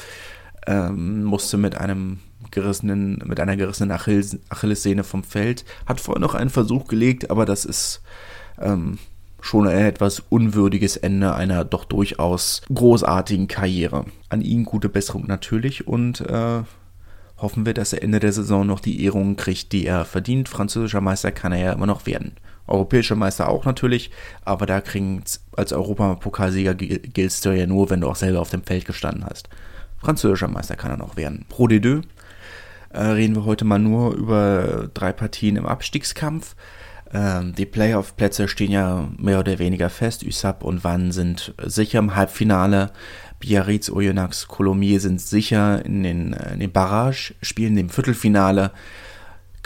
ähm, 0.66 1.24
musste 1.24 1.56
mit 1.56 1.76
einem 1.76 2.20
gerissenen, 2.50 3.22
mit 3.26 3.40
einer 3.40 3.56
gerissenen 3.56 3.90
Achilles, 3.90 4.38
Achillessehne 4.48 5.04
vom 5.04 5.24
Feld, 5.24 5.64
hat 5.86 6.00
vorher 6.00 6.20
noch 6.20 6.34
einen 6.34 6.50
Versuch 6.50 6.86
gelegt, 6.86 7.30
aber 7.30 7.44
das 7.44 7.64
ist 7.64 8.00
ähm, 8.60 8.98
schon 9.40 9.66
ein 9.66 9.78
etwas 9.78 10.20
unwürdiges 10.28 10.96
Ende 10.96 11.34
einer 11.34 11.64
doch 11.64 11.84
durchaus 11.84 12.62
großartigen 12.72 13.48
Karriere. 13.48 14.04
An 14.28 14.40
ihn 14.40 14.64
gute 14.64 14.88
Besserung 14.88 15.26
natürlich 15.26 15.86
und 15.86 16.20
äh, 16.20 16.62
hoffen 17.38 17.66
wir, 17.66 17.74
dass 17.74 17.92
er 17.92 18.02
Ende 18.02 18.20
der 18.20 18.32
Saison 18.32 18.66
noch 18.66 18.80
die 18.80 19.04
Ehrungen 19.04 19.36
kriegt, 19.36 19.72
die 19.72 19.86
er 19.86 20.04
verdient. 20.04 20.48
Französischer 20.48 21.00
Meister 21.00 21.32
kann 21.32 21.52
er 21.52 21.58
ja 21.58 21.72
immer 21.72 21.86
noch 21.86 22.06
werden. 22.06 22.32
Europäischer 22.66 23.16
Meister 23.16 23.48
auch 23.48 23.64
natürlich, 23.64 24.10
aber 24.44 24.66
da 24.66 24.80
kriegen 24.80 25.22
als 25.56 25.72
Europapokalsieger 25.72 26.74
giltst 26.74 27.44
du 27.44 27.50
ja 27.50 27.66
nur, 27.66 27.88
wenn 27.88 28.02
du 28.02 28.08
auch 28.08 28.16
selber 28.16 28.40
auf 28.40 28.50
dem 28.50 28.62
Feld 28.62 28.84
gestanden 28.84 29.24
hast. 29.24 29.48
Französischer 29.98 30.48
Meister 30.48 30.76
kann 30.76 30.90
er 30.90 30.98
noch 30.98 31.16
werden. 31.16 31.46
Pro 31.48 31.66
D2 31.66 32.02
äh, 32.90 33.00
reden 33.00 33.36
wir 33.36 33.44
heute 33.44 33.64
mal 33.64 33.78
nur 33.78 34.14
über 34.14 34.90
drei 34.92 35.12
Partien 35.12 35.56
im 35.56 35.66
Abstiegskampf. 35.66 36.54
Ähm, 37.12 37.54
die 37.54 37.66
Playoff-Plätze 37.66 38.48
stehen 38.48 38.70
ja 38.70 39.08
mehr 39.16 39.40
oder 39.40 39.58
weniger 39.58 39.88
fest. 39.88 40.24
USAP 40.24 40.62
und 40.62 40.84
Wann 40.84 41.10
sind 41.10 41.54
sicher 41.64 41.98
im 41.98 42.14
Halbfinale. 42.14 42.90
Biarritz, 43.40 43.90
Oyonnax, 43.90 44.48
Colomiers 44.48 45.02
sind 45.02 45.20
sicher 45.20 45.84
in 45.84 46.02
den, 46.02 46.32
äh, 46.32 46.54
in 46.54 46.60
den 46.60 46.72
Barrage, 46.72 47.34
spielen 47.42 47.76
im 47.76 47.88
Viertelfinale. 47.88 48.72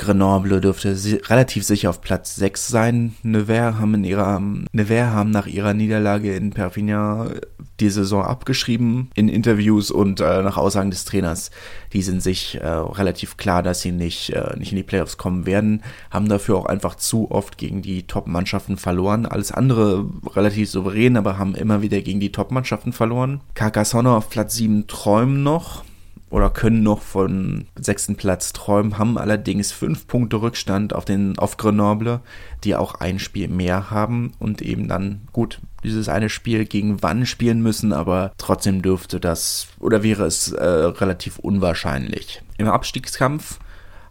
Grenoble 0.02 0.60
dürfte 0.60 0.96
relativ 1.30 1.62
sicher 1.62 1.88
auf 1.88 2.00
Platz 2.00 2.34
6 2.34 2.66
sein. 2.66 3.14
Nevers 3.22 3.76
haben, 3.76 3.94
in 3.94 4.02
ihrer, 4.02 4.42
Nevers 4.72 5.12
haben 5.12 5.30
nach 5.30 5.46
ihrer 5.46 5.74
Niederlage 5.74 6.34
in 6.34 6.50
Perpignan 6.50 7.38
die 7.78 7.88
Saison 7.88 8.24
abgeschrieben 8.24 9.10
in 9.14 9.28
Interviews 9.28 9.92
und 9.92 10.20
äh, 10.20 10.42
nach 10.42 10.56
Aussagen 10.56 10.90
des 10.90 11.04
Trainers. 11.04 11.52
Die 11.92 12.02
sind 12.02 12.20
sich 12.20 12.60
äh, 12.60 12.66
relativ 12.66 13.36
klar, 13.36 13.62
dass 13.62 13.80
sie 13.80 13.92
nicht, 13.92 14.30
äh, 14.30 14.56
nicht 14.58 14.72
in 14.72 14.76
die 14.76 14.82
Playoffs 14.82 15.18
kommen 15.18 15.46
werden, 15.46 15.84
haben 16.10 16.28
dafür 16.28 16.56
auch 16.56 16.66
einfach 16.66 16.96
zu 16.96 17.30
oft 17.30 17.56
gegen 17.56 17.80
die 17.80 18.02
Top-Mannschaften 18.04 18.78
verloren. 18.78 19.24
Alles 19.24 19.52
andere 19.52 20.06
relativ 20.34 20.68
souverän, 20.68 21.16
aber 21.16 21.38
haben 21.38 21.54
immer 21.54 21.80
wieder 21.80 22.00
gegen 22.00 22.18
die 22.18 22.32
Top-Mannschaften 22.32 22.92
verloren. 22.92 23.40
Carcassonne 23.54 24.10
auf 24.10 24.30
Platz 24.30 24.56
7 24.56 24.88
träumen 24.88 25.44
noch 25.44 25.84
oder 26.32 26.48
können 26.48 26.82
noch 26.82 27.02
von 27.02 27.66
sechsten 27.78 28.16
Platz 28.16 28.54
träumen, 28.54 28.96
haben 28.96 29.18
allerdings 29.18 29.70
fünf 29.70 30.06
Punkte 30.06 30.40
Rückstand 30.40 30.94
auf 30.94 31.04
den 31.04 31.38
auf 31.38 31.58
Grenoble, 31.58 32.20
die 32.64 32.74
auch 32.74 32.94
ein 32.94 33.18
Spiel 33.18 33.48
mehr 33.48 33.90
haben 33.90 34.32
und 34.38 34.62
eben 34.62 34.88
dann 34.88 35.28
gut 35.32 35.60
dieses 35.84 36.08
eine 36.08 36.30
Spiel 36.30 36.64
gegen 36.64 37.02
Wann 37.02 37.26
spielen 37.26 37.60
müssen, 37.62 37.92
aber 37.92 38.32
trotzdem 38.38 38.80
dürfte 38.80 39.20
das 39.20 39.66
oder 39.78 40.02
wäre 40.02 40.24
es 40.24 40.52
äh, 40.52 40.64
relativ 40.64 41.38
unwahrscheinlich. 41.38 42.40
Im 42.56 42.66
Abstiegskampf 42.66 43.58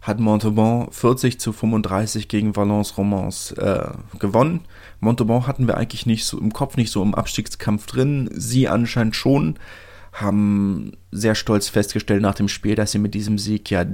hat 0.00 0.20
Montauban 0.20 0.92
40 0.92 1.40
zu 1.40 1.52
35 1.52 2.28
gegen 2.28 2.54
Valence 2.54 2.96
Romans 2.96 3.50
äh, 3.52 3.88
gewonnen. 4.20 4.60
Montauban 5.00 5.48
hatten 5.48 5.66
wir 5.66 5.76
eigentlich 5.76 6.06
nicht 6.06 6.24
so 6.24 6.38
im 6.38 6.52
Kopf, 6.52 6.76
nicht 6.76 6.92
so 6.92 7.02
im 7.02 7.16
Abstiegskampf 7.16 7.86
drin. 7.86 8.30
Sie 8.32 8.68
anscheinend 8.68 9.16
schon 9.16 9.58
haben 10.12 10.92
sehr 11.10 11.34
stolz 11.34 11.68
festgestellt 11.68 12.20
nach 12.20 12.34
dem 12.34 12.48
Spiel, 12.48 12.74
dass 12.74 12.92
sie 12.92 12.98
mit 12.98 13.14
diesem 13.14 13.38
Sieg 13.38 13.70
ja 13.70 13.84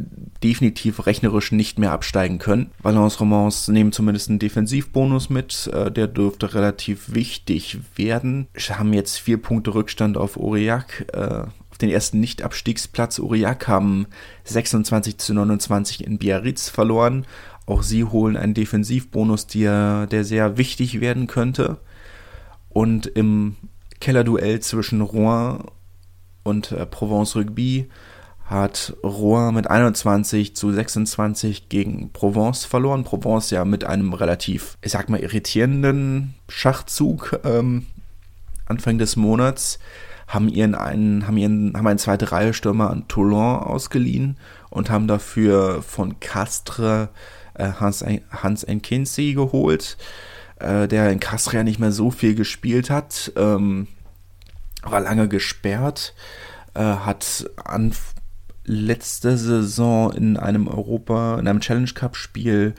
definitiv 0.43 1.07
rechnerisch 1.07 1.53
nicht 1.53 1.79
mehr 1.79 1.93
absteigen 1.93 2.39
können. 2.39 2.73
Valence 2.83 3.21
Romans 3.21 3.69
nehmen 3.69 3.93
zumindest 3.93 4.29
einen 4.29 4.41
Defensivbonus 4.41 5.31
mit, 5.31 5.69
äh, 5.73 5.93
der 5.93 6.09
dürfte 6.09 6.55
relativ 6.55 7.15
wichtig 7.15 7.79
werden. 7.95 8.49
Haben 8.69 8.93
jetzt 8.93 9.19
vier 9.19 9.41
Punkte 9.41 9.75
Rückstand 9.75 10.17
auf 10.17 10.37
Aurillac, 10.37 11.07
äh, 11.13 11.45
auf 11.71 11.79
den 11.81 11.91
ersten 11.91 12.19
Nicht-Abstiegsplatz. 12.19 13.21
Aurillac 13.21 13.69
haben 13.69 14.07
26 14.43 15.19
zu 15.19 15.35
29 15.35 16.05
in 16.05 16.19
Biarritz 16.19 16.69
verloren. 16.69 17.27
Auch 17.65 17.85
sie 17.85 18.03
holen 18.03 18.37
einen 18.37 18.55
Defensivbonus, 18.55 19.47
der, 19.47 20.09
der 20.09 20.25
sehr 20.25 20.59
wichtig 20.59 21.01
werden 21.01 21.29
könnte. 21.29 21.79
Und 22.71 23.07
im 23.07 23.57
Kellerduell 24.01 24.61
zwischen 24.61 25.01
Rouen 25.01 25.65
und 26.49 26.73
äh, 26.73 26.87
Provence 26.87 27.37
Rugby 27.37 27.89
hat 28.47 28.97
Rouen 29.05 29.55
mit 29.55 29.69
21 29.69 30.57
zu 30.57 30.73
26 30.73 31.69
gegen 31.69 32.11
Provence 32.13 32.65
verloren. 32.65 33.05
Provence 33.05 33.51
ja 33.51 33.65
mit 33.67 33.85
einem 33.85 34.15
relativ, 34.15 34.79
ich 34.81 34.93
sag 34.93 35.11
mal, 35.11 35.21
irritierenden 35.21 36.35
Schachzug 36.49 37.39
ähm, 37.45 37.87
Anfang 38.67 38.99
des 38.99 39.17
Monats 39.17 39.79
haben 40.27 40.49
ihren 40.49 40.75
einen, 40.75 41.27
haben 41.27 41.37
ihren, 41.37 41.77
haben 41.77 41.87
einen 41.87 41.99
zweite 41.99 42.33
Reihe 42.33 42.53
Stürmer 42.53 42.91
an 42.91 43.09
Toulon 43.09 43.61
ausgeliehen 43.61 44.37
und 44.71 44.91
haben 44.91 45.09
dafür 45.09 45.83
von 45.83 46.21
Castre 46.21 47.09
äh, 47.55 47.73
Hans, 47.81 48.05
Hans 48.31 48.67
geholt, 49.15 49.97
äh, 50.57 50.89
der 50.89 51.11
in 51.11 51.21
Castre 51.21 51.59
ja 51.59 51.65
nicht 51.65 51.81
mehr 51.81 51.93
so 51.93 52.11
viel 52.11 52.35
gespielt 52.35 52.91
hat. 52.91 53.33
Ähm, 53.37 53.89
lange 54.97 55.29
gesperrt, 55.29 56.15
äh, 56.75 56.81
hat 56.81 57.51
an 57.65 57.93
letzte 58.65 59.37
Saison 59.37 60.13
in 60.13 60.37
einem 60.37 60.69
Europa, 60.69 61.39
in 61.39 61.49
einem 61.49 61.61
Challenge 61.61 61.91
Cup 61.95 62.17
Spiel 62.17 62.75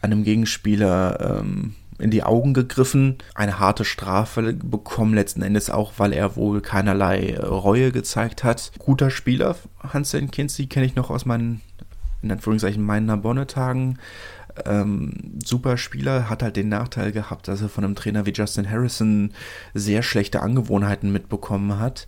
einem 0.00 0.24
Gegenspieler 0.24 1.40
ähm, 1.40 1.74
in 1.98 2.10
die 2.10 2.22
Augen 2.22 2.54
gegriffen, 2.54 3.18
eine 3.34 3.58
harte 3.58 3.84
Strafe 3.84 4.52
bekommen, 4.52 5.14
letzten 5.14 5.42
Endes 5.42 5.68
auch, 5.70 5.94
weil 5.98 6.12
er 6.12 6.36
wohl 6.36 6.60
keinerlei 6.60 7.36
Reue 7.38 7.90
gezeigt 7.90 8.44
hat. 8.44 8.70
Guter 8.78 9.10
Spieler, 9.10 9.56
Hans-Sen 9.82 10.30
Kinsey, 10.30 10.66
kenne 10.66 10.86
ich 10.86 10.94
noch 10.94 11.10
aus 11.10 11.26
meinen, 11.26 11.60
in 12.22 12.30
Anführungszeichen, 12.30 12.82
meinen 12.82 13.06
Narbonne-Tagen. 13.06 13.98
Ähm, 14.66 15.38
super 15.44 15.76
Spieler, 15.76 16.28
hat 16.28 16.42
halt 16.42 16.56
den 16.56 16.68
Nachteil 16.68 17.12
gehabt, 17.12 17.48
dass 17.48 17.62
er 17.62 17.68
von 17.68 17.84
einem 17.84 17.94
Trainer 17.94 18.26
wie 18.26 18.32
Justin 18.32 18.70
Harrison 18.70 19.32
sehr 19.74 20.02
schlechte 20.02 20.40
Angewohnheiten 20.40 21.12
mitbekommen 21.12 21.78
hat. 21.78 22.06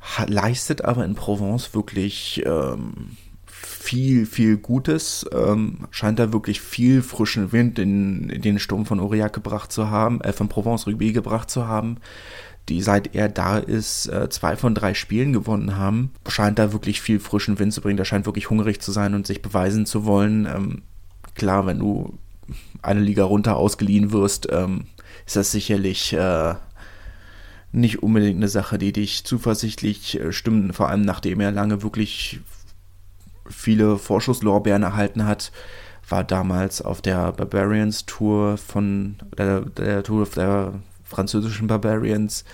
hat 0.00 0.30
leistet 0.30 0.84
aber 0.84 1.04
in 1.04 1.14
Provence 1.14 1.74
wirklich 1.74 2.42
ähm, 2.44 3.16
viel, 3.46 4.26
viel 4.26 4.56
Gutes. 4.56 5.26
Ähm, 5.32 5.86
scheint 5.90 6.18
da 6.18 6.32
wirklich 6.32 6.60
viel 6.60 7.02
frischen 7.02 7.52
Wind 7.52 7.78
in, 7.78 8.28
in 8.30 8.42
den 8.42 8.58
Sturm 8.58 8.86
von 8.86 9.00
Aurillac 9.00 9.32
gebracht 9.32 9.72
zu 9.72 9.90
haben, 9.90 10.20
äh, 10.20 10.32
von 10.32 10.48
Provence 10.48 10.86
Rugby 10.86 11.12
gebracht 11.12 11.50
zu 11.50 11.66
haben 11.66 11.98
die 12.68 12.82
seit 12.82 13.14
er 13.14 13.28
da 13.28 13.58
ist, 13.58 14.06
äh, 14.06 14.28
zwei 14.28 14.56
von 14.56 14.74
drei 14.74 14.94
Spielen 14.94 15.32
gewonnen 15.32 15.76
haben, 15.76 16.12
scheint 16.28 16.58
da 16.58 16.72
wirklich 16.72 17.00
viel 17.00 17.18
frischen 17.18 17.58
Wind 17.58 17.72
zu 17.72 17.80
bringen. 17.80 17.96
Der 17.96 18.04
scheint 18.04 18.26
wirklich 18.26 18.50
hungrig 18.50 18.80
zu 18.80 18.92
sein 18.92 19.14
und 19.14 19.26
sich 19.26 19.42
beweisen 19.42 19.86
zu 19.86 20.04
wollen. 20.04 20.82
Klar, 21.34 21.66
wenn 21.66 21.78
du 21.78 22.18
eine 22.82 23.00
Liga 23.00 23.24
runter 23.24 23.56
ausgeliehen 23.56 24.12
wirst, 24.12 24.48
ähm, 24.50 24.86
ist 25.26 25.36
das 25.36 25.52
sicherlich 25.52 26.12
äh, 26.12 26.54
nicht 27.72 28.02
unbedingt 28.02 28.36
eine 28.36 28.48
Sache, 28.48 28.78
die 28.78 28.92
dich 28.92 29.24
zuversichtlich 29.24 30.20
äh, 30.20 30.32
stimmt, 30.32 30.74
vor 30.74 30.88
allem 30.88 31.02
nachdem 31.02 31.40
er 31.40 31.52
lange 31.52 31.82
wirklich 31.82 32.40
viele 33.48 33.98
Vorschusslorbeeren 33.98 34.82
erhalten 34.82 35.26
hat, 35.26 35.52
war 36.08 36.24
damals 36.24 36.82
auf 36.82 37.00
der 37.00 37.32
Barbarians 37.32 38.06
Tour 38.06 38.58
von 38.58 39.16
der, 39.38 39.62
der 39.62 40.02
Tour 40.02 40.26
der 40.26 40.74
französischen 41.04 41.66
Barbarians, 41.66 42.44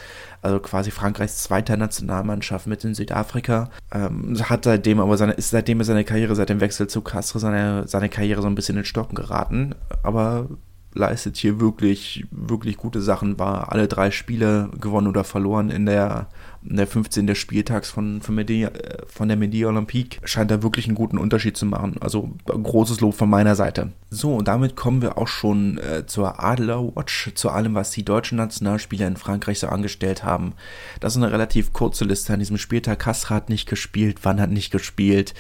also 0.43 0.61
quasi 0.61 0.91
Frankreichs 0.91 1.43
zweiter 1.43 1.77
Nationalmannschaft 1.77 2.67
mit 2.67 2.85
in 2.85 2.95
Südafrika. 2.95 3.71
Ähm, 3.93 4.37
hat 4.49 4.65
seitdem 4.65 5.01
aber 5.01 5.17
seine, 5.17 5.33
ist 5.33 5.51
seitdem 5.51 5.83
seine 5.83 6.05
Karriere, 6.05 6.35
seit 6.35 6.49
dem 6.49 6.61
Wechsel 6.61 6.87
zu 6.87 7.01
Castre, 7.01 7.39
seine, 7.39 7.89
seine 7.89 8.09
Karriere 8.09 8.43
so 8.43 8.49
ein 8.49 8.55
bisschen 8.55 8.79
in 8.79 8.85
Stocken 8.85 9.15
geraten. 9.15 9.75
Aber 10.03 10.49
leistet 10.95 11.37
hier 11.37 11.61
wirklich, 11.61 12.27
wirklich 12.31 12.77
gute 12.77 13.01
Sachen, 13.01 13.39
war 13.39 13.73
alle 13.73 13.89
drei 13.89 14.11
Spiele 14.11 14.71
gewonnen 14.81 15.07
oder 15.07 15.23
verloren 15.23 15.71
in 15.71 15.87
der, 15.87 16.29
in 16.65 16.77
der 16.77 16.87
15. 16.87 17.35
Spieltags 17.35 17.91
von, 17.91 18.21
von, 18.21 18.35
Medi, 18.35 18.65
äh, 18.65 18.73
von 19.07 19.29
der 19.29 19.37
Medi 19.37 19.65
Olympique. 19.65 20.19
Scheint 20.25 20.51
da 20.51 20.63
wirklich 20.63 20.87
einen 20.87 20.95
guten 20.95 21.19
Unterschied 21.19 21.57
zu 21.57 21.67
machen. 21.67 21.97
Also 22.01 22.31
großes 22.47 23.01
Lob 23.01 23.15
von 23.15 23.29
meiner 23.31 23.55
Seite. 23.55 23.93
So, 24.11 24.35
und 24.35 24.49
damit 24.49 24.77
kommen 24.77 25.03
wir 25.03 25.19
auch 25.19 25.29
schon 25.29 25.79
äh, 25.79 26.07
zur 26.07 26.43
Adler 26.43 26.97
Watch, 26.97 27.33
zu 27.35 27.51
allem, 27.51 27.75
was 27.75 27.91
die 27.91 28.05
deutschen 28.05 28.37
Nationalspieler 28.37 29.07
in 29.07 29.17
Frankreich 29.17 29.61
so 29.61 29.69
angestellt 29.69 30.25
haben. 30.25 30.55
Das 31.01 31.15
ist 31.15 31.23
eine 31.23 31.33
relativ 31.33 31.73
kurze 31.73 32.05
Liste 32.05 32.33
an 32.33 32.39
diesem 32.39 32.59
Spieltag. 32.59 32.99
Castra 32.99 33.35
hat 33.37 33.51
nicht 33.51 33.69
gespielt, 33.69 34.21
Wann 34.23 34.41
hat 34.41 34.51
nicht 34.51 34.71
gespielt, 34.71 35.35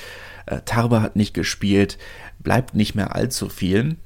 äh, 0.46 0.60
Tarbe 0.64 1.02
hat 1.02 1.16
nicht 1.16 1.34
gespielt, 1.34 1.98
bleibt 2.38 2.74
nicht 2.74 2.94
mehr 2.94 3.14
allzu 3.14 3.48
viel. 3.48 3.96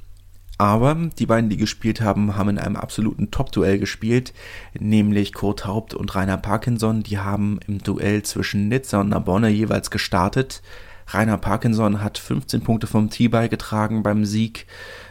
Aber 0.58 0.94
die 1.18 1.26
beiden, 1.26 1.50
die 1.50 1.56
gespielt 1.56 2.00
haben, 2.00 2.36
haben 2.36 2.50
in 2.50 2.58
einem 2.58 2.76
absoluten 2.76 3.30
Top-Duell 3.30 3.78
gespielt, 3.78 4.32
nämlich 4.78 5.32
Kurt 5.32 5.66
Haupt 5.66 5.94
und 5.94 6.14
Rainer 6.14 6.36
Parkinson. 6.36 7.02
Die 7.02 7.18
haben 7.18 7.58
im 7.66 7.78
Duell 7.78 8.22
zwischen 8.22 8.68
Nizza 8.68 9.00
und 9.00 9.08
Narbonne 9.08 9.48
jeweils 9.48 9.90
gestartet. 9.90 10.62
Rainer 11.08 11.38
Parkinson 11.38 12.02
hat 12.02 12.18
15 12.18 12.62
Punkte 12.62 12.86
vom 12.86 13.10
Tee 13.10 13.28
beigetragen 13.28 14.02
beim 14.02 14.24
Sieg 14.24 14.66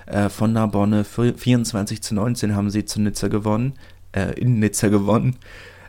äh, 0.06 0.30
von 0.30 0.54
Narbonne. 0.54 1.04
24 1.04 2.02
zu 2.02 2.16
19 2.16 2.56
haben 2.56 2.70
sie 2.70 2.86
zu 2.86 3.02
Nizza 3.02 3.28
gewonnen, 3.28 3.74
äh, 4.14 4.34
in 4.40 4.60
Nizza 4.60 4.88
gewonnen. 4.88 5.36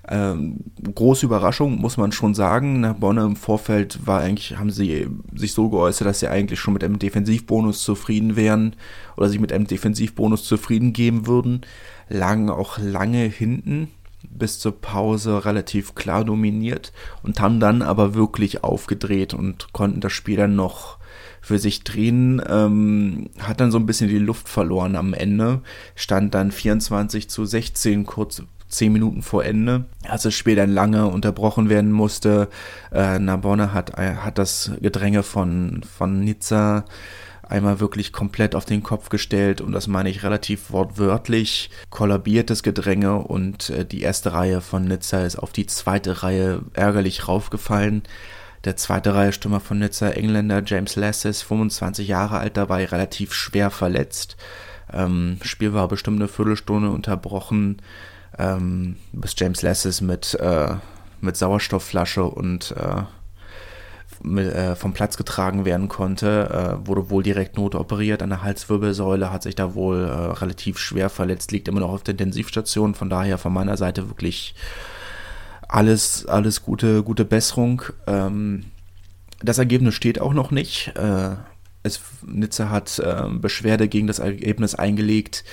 Ähm, 0.09 0.59
große 0.83 1.27
Überraschung, 1.27 1.81
muss 1.81 1.97
man 1.97 2.13
schon 2.13 2.35
sagen. 2.35 2.81
Nach 2.81 2.95
Bonne 2.95 3.23
im 3.23 3.37
Vorfeld 3.37 4.05
war 4.05 4.21
eigentlich, 4.21 4.59
haben 4.59 4.71
sie 4.71 5.09
sich 5.35 5.53
so 5.53 5.69
geäußert, 5.69 6.07
dass 6.07 6.21
sie 6.21 6.29
eigentlich 6.29 6.59
schon 6.59 6.75
mit 6.75 6.83
einem 6.83 6.99
Defensivbonus 6.99 7.85
zufrieden 7.85 8.35
wären 8.35 8.75
oder 9.17 9.29
sich 9.29 9.39
mit 9.39 9.53
einem 9.53 9.67
Defensivbonus 9.67 10.45
zufrieden 10.45 10.93
geben 10.93 11.27
würden. 11.27 11.61
Lagen 12.09 12.51
auch 12.51 12.79
lange 12.79 13.25
hinten, 13.25 13.89
bis 14.29 14.59
zur 14.59 14.81
Pause 14.81 15.45
relativ 15.45 15.95
klar 15.95 16.25
dominiert 16.25 16.93
und 17.23 17.41
haben 17.41 17.61
dann 17.61 17.83
aber 17.83 18.15
wirklich 18.15 18.65
aufgedreht 18.65 19.35
und 19.35 19.73
konnten 19.73 20.01
das 20.01 20.13
Spiel 20.13 20.37
dann 20.37 20.57
noch 20.57 20.99
für 21.41 21.59
sich 21.59 21.83
drehen, 21.83 22.41
ähm, 22.49 23.31
hat 23.41 23.61
dann 23.61 23.73
so 23.73 23.79
ein 23.79 23.87
bisschen 23.87 24.09
die 24.09 24.19
Luft 24.19 24.49
verloren 24.49 24.95
am 24.95 25.13
Ende, 25.13 25.61
stand 25.97 26.35
dann 26.35 26.53
24 26.53 27.29
zu 27.29 27.45
16 27.45 28.07
kurz 28.07 28.43
zehn 28.73 28.93
Minuten 28.93 29.23
vor 29.23 29.45
Ende, 29.45 29.85
als 30.09 30.23
das 30.23 30.35
Spiel 30.35 30.57
dann 30.57 30.71
lange 30.71 31.07
unterbrochen 31.07 31.69
werden 31.69 31.93
musste. 31.93 32.49
Äh, 32.91 33.19
Narbonne 33.19 33.73
hat, 33.73 33.99
äh, 33.99 34.17
hat 34.17 34.39
das 34.39 34.73
Gedränge 34.81 35.23
von, 35.23 35.83
von 35.83 36.21
Nizza 36.21 36.85
einmal 37.53 37.81
wirklich 37.81 38.13
komplett 38.13 38.55
auf 38.55 38.65
den 38.65 38.83
Kopf 38.83 39.11
gestellt 39.11 39.61
und 39.61 39.73
das 39.73 39.87
meine 39.87 40.09
ich 40.09 40.23
relativ 40.23 40.71
wortwörtlich, 40.71 41.71
kollabiert 41.91 42.49
das 42.49 42.63
Gedränge 42.63 43.19
und 43.19 43.71
äh, 43.71 43.85
die 43.85 44.01
erste 44.01 44.33
Reihe 44.33 44.61
von 44.61 44.85
Nizza 44.85 45.25
ist 45.25 45.37
auf 45.37 45.53
die 45.53 45.67
zweite 45.67 46.23
Reihe 46.23 46.63
ärgerlich 46.73 47.29
raufgefallen. 47.29 48.03
Der 48.65 48.77
zweite 48.77 49.15
Reihe 49.15 49.33
Stürmer 49.33 49.61
von 49.61 49.81
Nizza, 49.81 50.11
Engländer 50.11 50.63
James 50.65 50.97
Lasses, 50.97 51.43
25 51.43 52.09
Jahre 52.09 52.39
alt 52.39 52.57
dabei, 52.57 52.85
relativ 52.87 53.35
schwer 53.35 53.71
verletzt. 53.71 54.37
Ähm, 54.93 55.39
Spiel 55.43 55.75
war 55.75 55.89
bestimmt 55.89 56.21
eine 56.21 56.29
Viertelstunde 56.29 56.91
unterbrochen 56.91 57.83
ähm, 58.39 58.97
bis 59.13 59.35
James 59.37 59.63
Lasses 59.63 60.01
mit, 60.01 60.35
äh, 60.35 60.75
mit 61.21 61.37
Sauerstoffflasche 61.37 62.25
und 62.25 62.75
äh, 62.77 63.03
mit, 64.23 64.53
äh, 64.53 64.77
vom 64.77 64.93
Platz 64.93 65.17
getragen 65.17 65.65
werden 65.65 65.89
konnte, 65.89 66.79
äh, 66.83 66.87
wurde 66.87 67.11
wohl 67.11 67.23
direkt 67.23 67.57
notoperiert 67.57 68.23
an 68.23 68.31
der 68.31 68.43
Halswirbelsäule, 68.43 69.33
hat 69.33 69.43
sich 69.43 69.55
da 69.55 69.75
wohl 69.75 70.05
äh, 70.05 70.33
relativ 70.39 70.79
schwer 70.79 71.11
verletzt, 71.11 71.53
liegt 71.53 71.69
immer 71.69 71.81
noch 71.81 71.91
auf 71.93 72.03
der 72.03 72.13
Intensivstation, 72.13 72.95
von 72.95 73.11
daher 73.11 73.39
von 73.39 73.53
meiner 73.53 73.77
Seite 73.77 74.09
wirklich 74.09 74.55
alles, 75.69 76.27
alles 76.27 76.63
gute, 76.63 77.03
gute 77.03 77.25
Besserung. 77.25 77.83
Ähm, 78.07 78.65
das 79.43 79.59
Ergebnis 79.59 79.95
steht 79.95 80.21
auch 80.21 80.35
noch 80.35 80.51
nicht. 80.51 80.93
Äh, 80.97 81.37
es, 81.83 82.01
Nizza 82.25 82.69
hat 82.71 82.99
äh, 82.99 83.25
Beschwerde 83.31 83.89
gegen 83.89 84.07
das 84.07 84.19
Ergebnis 84.19 84.75
eingelegt 84.75 85.45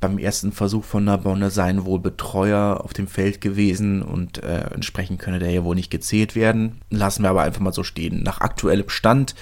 beim 0.00 0.18
ersten 0.18 0.52
Versuch 0.52 0.84
von 0.84 1.04
Narbonne 1.04 1.50
seien 1.50 1.84
wohl 1.84 1.98
Betreuer 1.98 2.80
auf 2.84 2.92
dem 2.92 3.08
Feld 3.08 3.40
gewesen 3.40 4.02
und 4.02 4.42
äh, 4.42 4.70
entsprechend 4.74 5.18
könne 5.20 5.38
der 5.38 5.50
ja 5.50 5.64
wohl 5.64 5.74
nicht 5.74 5.90
gezählt 5.90 6.34
werden. 6.34 6.80
Lassen 6.90 7.22
wir 7.22 7.30
aber 7.30 7.42
einfach 7.42 7.60
mal 7.60 7.72
so 7.72 7.82
stehen. 7.82 8.22
Nach 8.22 8.40
aktuellem 8.40 8.88
Stand 8.88 9.34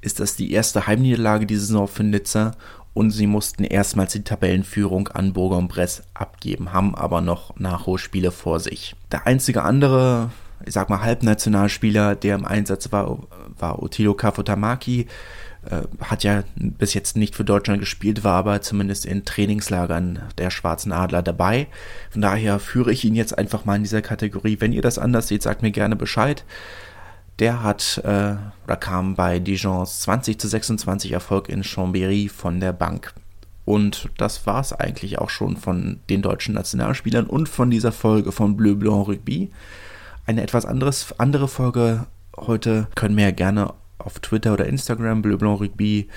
ist 0.00 0.20
das 0.20 0.36
die 0.36 0.52
erste 0.52 0.86
Heimniederlage 0.86 1.46
dieser 1.46 1.66
Saison 1.66 1.88
für 1.88 2.04
Nizza 2.04 2.52
und 2.94 3.10
sie 3.10 3.26
mussten 3.26 3.64
erstmals 3.64 4.12
die 4.12 4.24
Tabellenführung 4.24 5.08
an 5.08 5.32
Burger 5.32 5.58
und 5.58 5.68
Bress 5.68 6.02
abgeben, 6.14 6.72
haben 6.72 6.94
aber 6.94 7.20
noch 7.20 7.54
Nachholspiele 7.56 8.32
vor 8.32 8.60
sich. 8.60 8.96
Der 9.12 9.26
einzige 9.26 9.62
andere, 9.62 10.30
ich 10.64 10.72
sag 10.72 10.88
mal, 10.90 11.02
Halbnationalspieler, 11.02 12.16
der 12.16 12.34
im 12.34 12.44
Einsatz 12.44 12.90
war, 12.90 13.18
war 13.58 13.82
Otilo 13.82 14.14
Kafutamaki 14.14 15.06
hat 16.00 16.24
ja 16.24 16.44
bis 16.56 16.94
jetzt 16.94 17.16
nicht 17.16 17.34
für 17.34 17.44
Deutschland 17.44 17.80
gespielt, 17.80 18.24
war 18.24 18.36
aber 18.36 18.62
zumindest 18.62 19.04
in 19.04 19.24
Trainingslagern 19.24 20.20
der 20.38 20.50
Schwarzen 20.50 20.92
Adler 20.92 21.22
dabei. 21.22 21.66
Von 22.10 22.22
daher 22.22 22.58
führe 22.58 22.92
ich 22.92 23.04
ihn 23.04 23.14
jetzt 23.14 23.36
einfach 23.36 23.64
mal 23.64 23.76
in 23.76 23.82
dieser 23.82 24.02
Kategorie. 24.02 24.56
Wenn 24.60 24.72
ihr 24.72 24.82
das 24.82 24.98
anders 24.98 25.28
seht, 25.28 25.42
sagt 25.42 25.62
mir 25.62 25.70
gerne 25.70 25.96
Bescheid. 25.96 26.44
Der 27.38 27.62
hat 27.62 28.00
äh, 28.04 28.34
oder 28.64 28.76
kam 28.76 29.14
bei 29.14 29.38
Dijons 29.38 30.00
20 30.00 30.40
zu 30.40 30.48
26 30.48 31.12
Erfolg 31.12 31.48
in 31.48 31.62
Chambéry 31.62 32.30
von 32.30 32.60
der 32.60 32.72
Bank. 32.72 33.14
Und 33.64 34.08
das 34.16 34.46
war 34.46 34.60
es 34.60 34.72
eigentlich 34.72 35.18
auch 35.18 35.28
schon 35.28 35.58
von 35.58 36.00
den 36.08 36.22
deutschen 36.22 36.54
Nationalspielern 36.54 37.26
und 37.26 37.48
von 37.48 37.70
dieser 37.70 37.92
Folge 37.92 38.32
von 38.32 38.56
Bleu 38.56 38.74
Blanc 38.74 39.06
Rugby. 39.06 39.50
Eine 40.24 40.42
etwas 40.42 40.64
anderes, 40.64 41.14
andere 41.18 41.48
Folge 41.48 42.06
heute 42.36 42.88
können 42.94 43.16
wir 43.16 43.24
ja 43.24 43.30
gerne 43.30 43.74
auf 43.98 44.20
Twitter 44.20 44.52
oder 44.52 44.66
Instagram, 44.66 45.22
Bleu 45.22 45.36
Blanc 45.36 45.60
Rugby, 45.60 46.08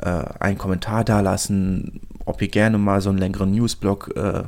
äh, 0.00 0.06
einen 0.06 0.58
Kommentar 0.58 1.04
dalassen, 1.04 2.00
ob 2.24 2.42
ihr 2.42 2.48
gerne 2.48 2.78
mal 2.78 3.00
so 3.00 3.10
einen 3.10 3.18
längeren 3.18 3.50
Newsblog 3.50 4.16
äh, 4.16 4.42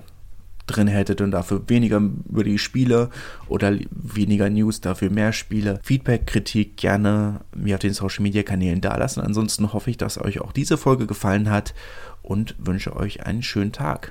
drin 0.66 0.86
hättet 0.86 1.20
und 1.20 1.32
dafür 1.32 1.62
weniger 1.68 1.96
über 2.28 2.44
die 2.44 2.58
Spiele 2.58 3.10
oder 3.48 3.76
weniger 3.90 4.48
News, 4.48 4.80
dafür 4.80 5.10
mehr 5.10 5.32
Spiele. 5.32 5.80
Feedback, 5.82 6.26
Kritik 6.26 6.76
gerne 6.76 7.40
mir 7.54 7.76
auf 7.76 7.80
den 7.80 7.94
Social 7.94 8.22
Media 8.22 8.42
Kanälen 8.42 8.80
dalassen. 8.80 9.22
Ansonsten 9.22 9.72
hoffe 9.72 9.90
ich, 9.90 9.96
dass 9.96 10.20
euch 10.20 10.40
auch 10.40 10.52
diese 10.52 10.76
Folge 10.76 11.06
gefallen 11.06 11.50
hat 11.50 11.74
und 12.22 12.54
wünsche 12.58 12.94
euch 12.94 13.26
einen 13.26 13.42
schönen 13.42 13.72
Tag. 13.72 14.10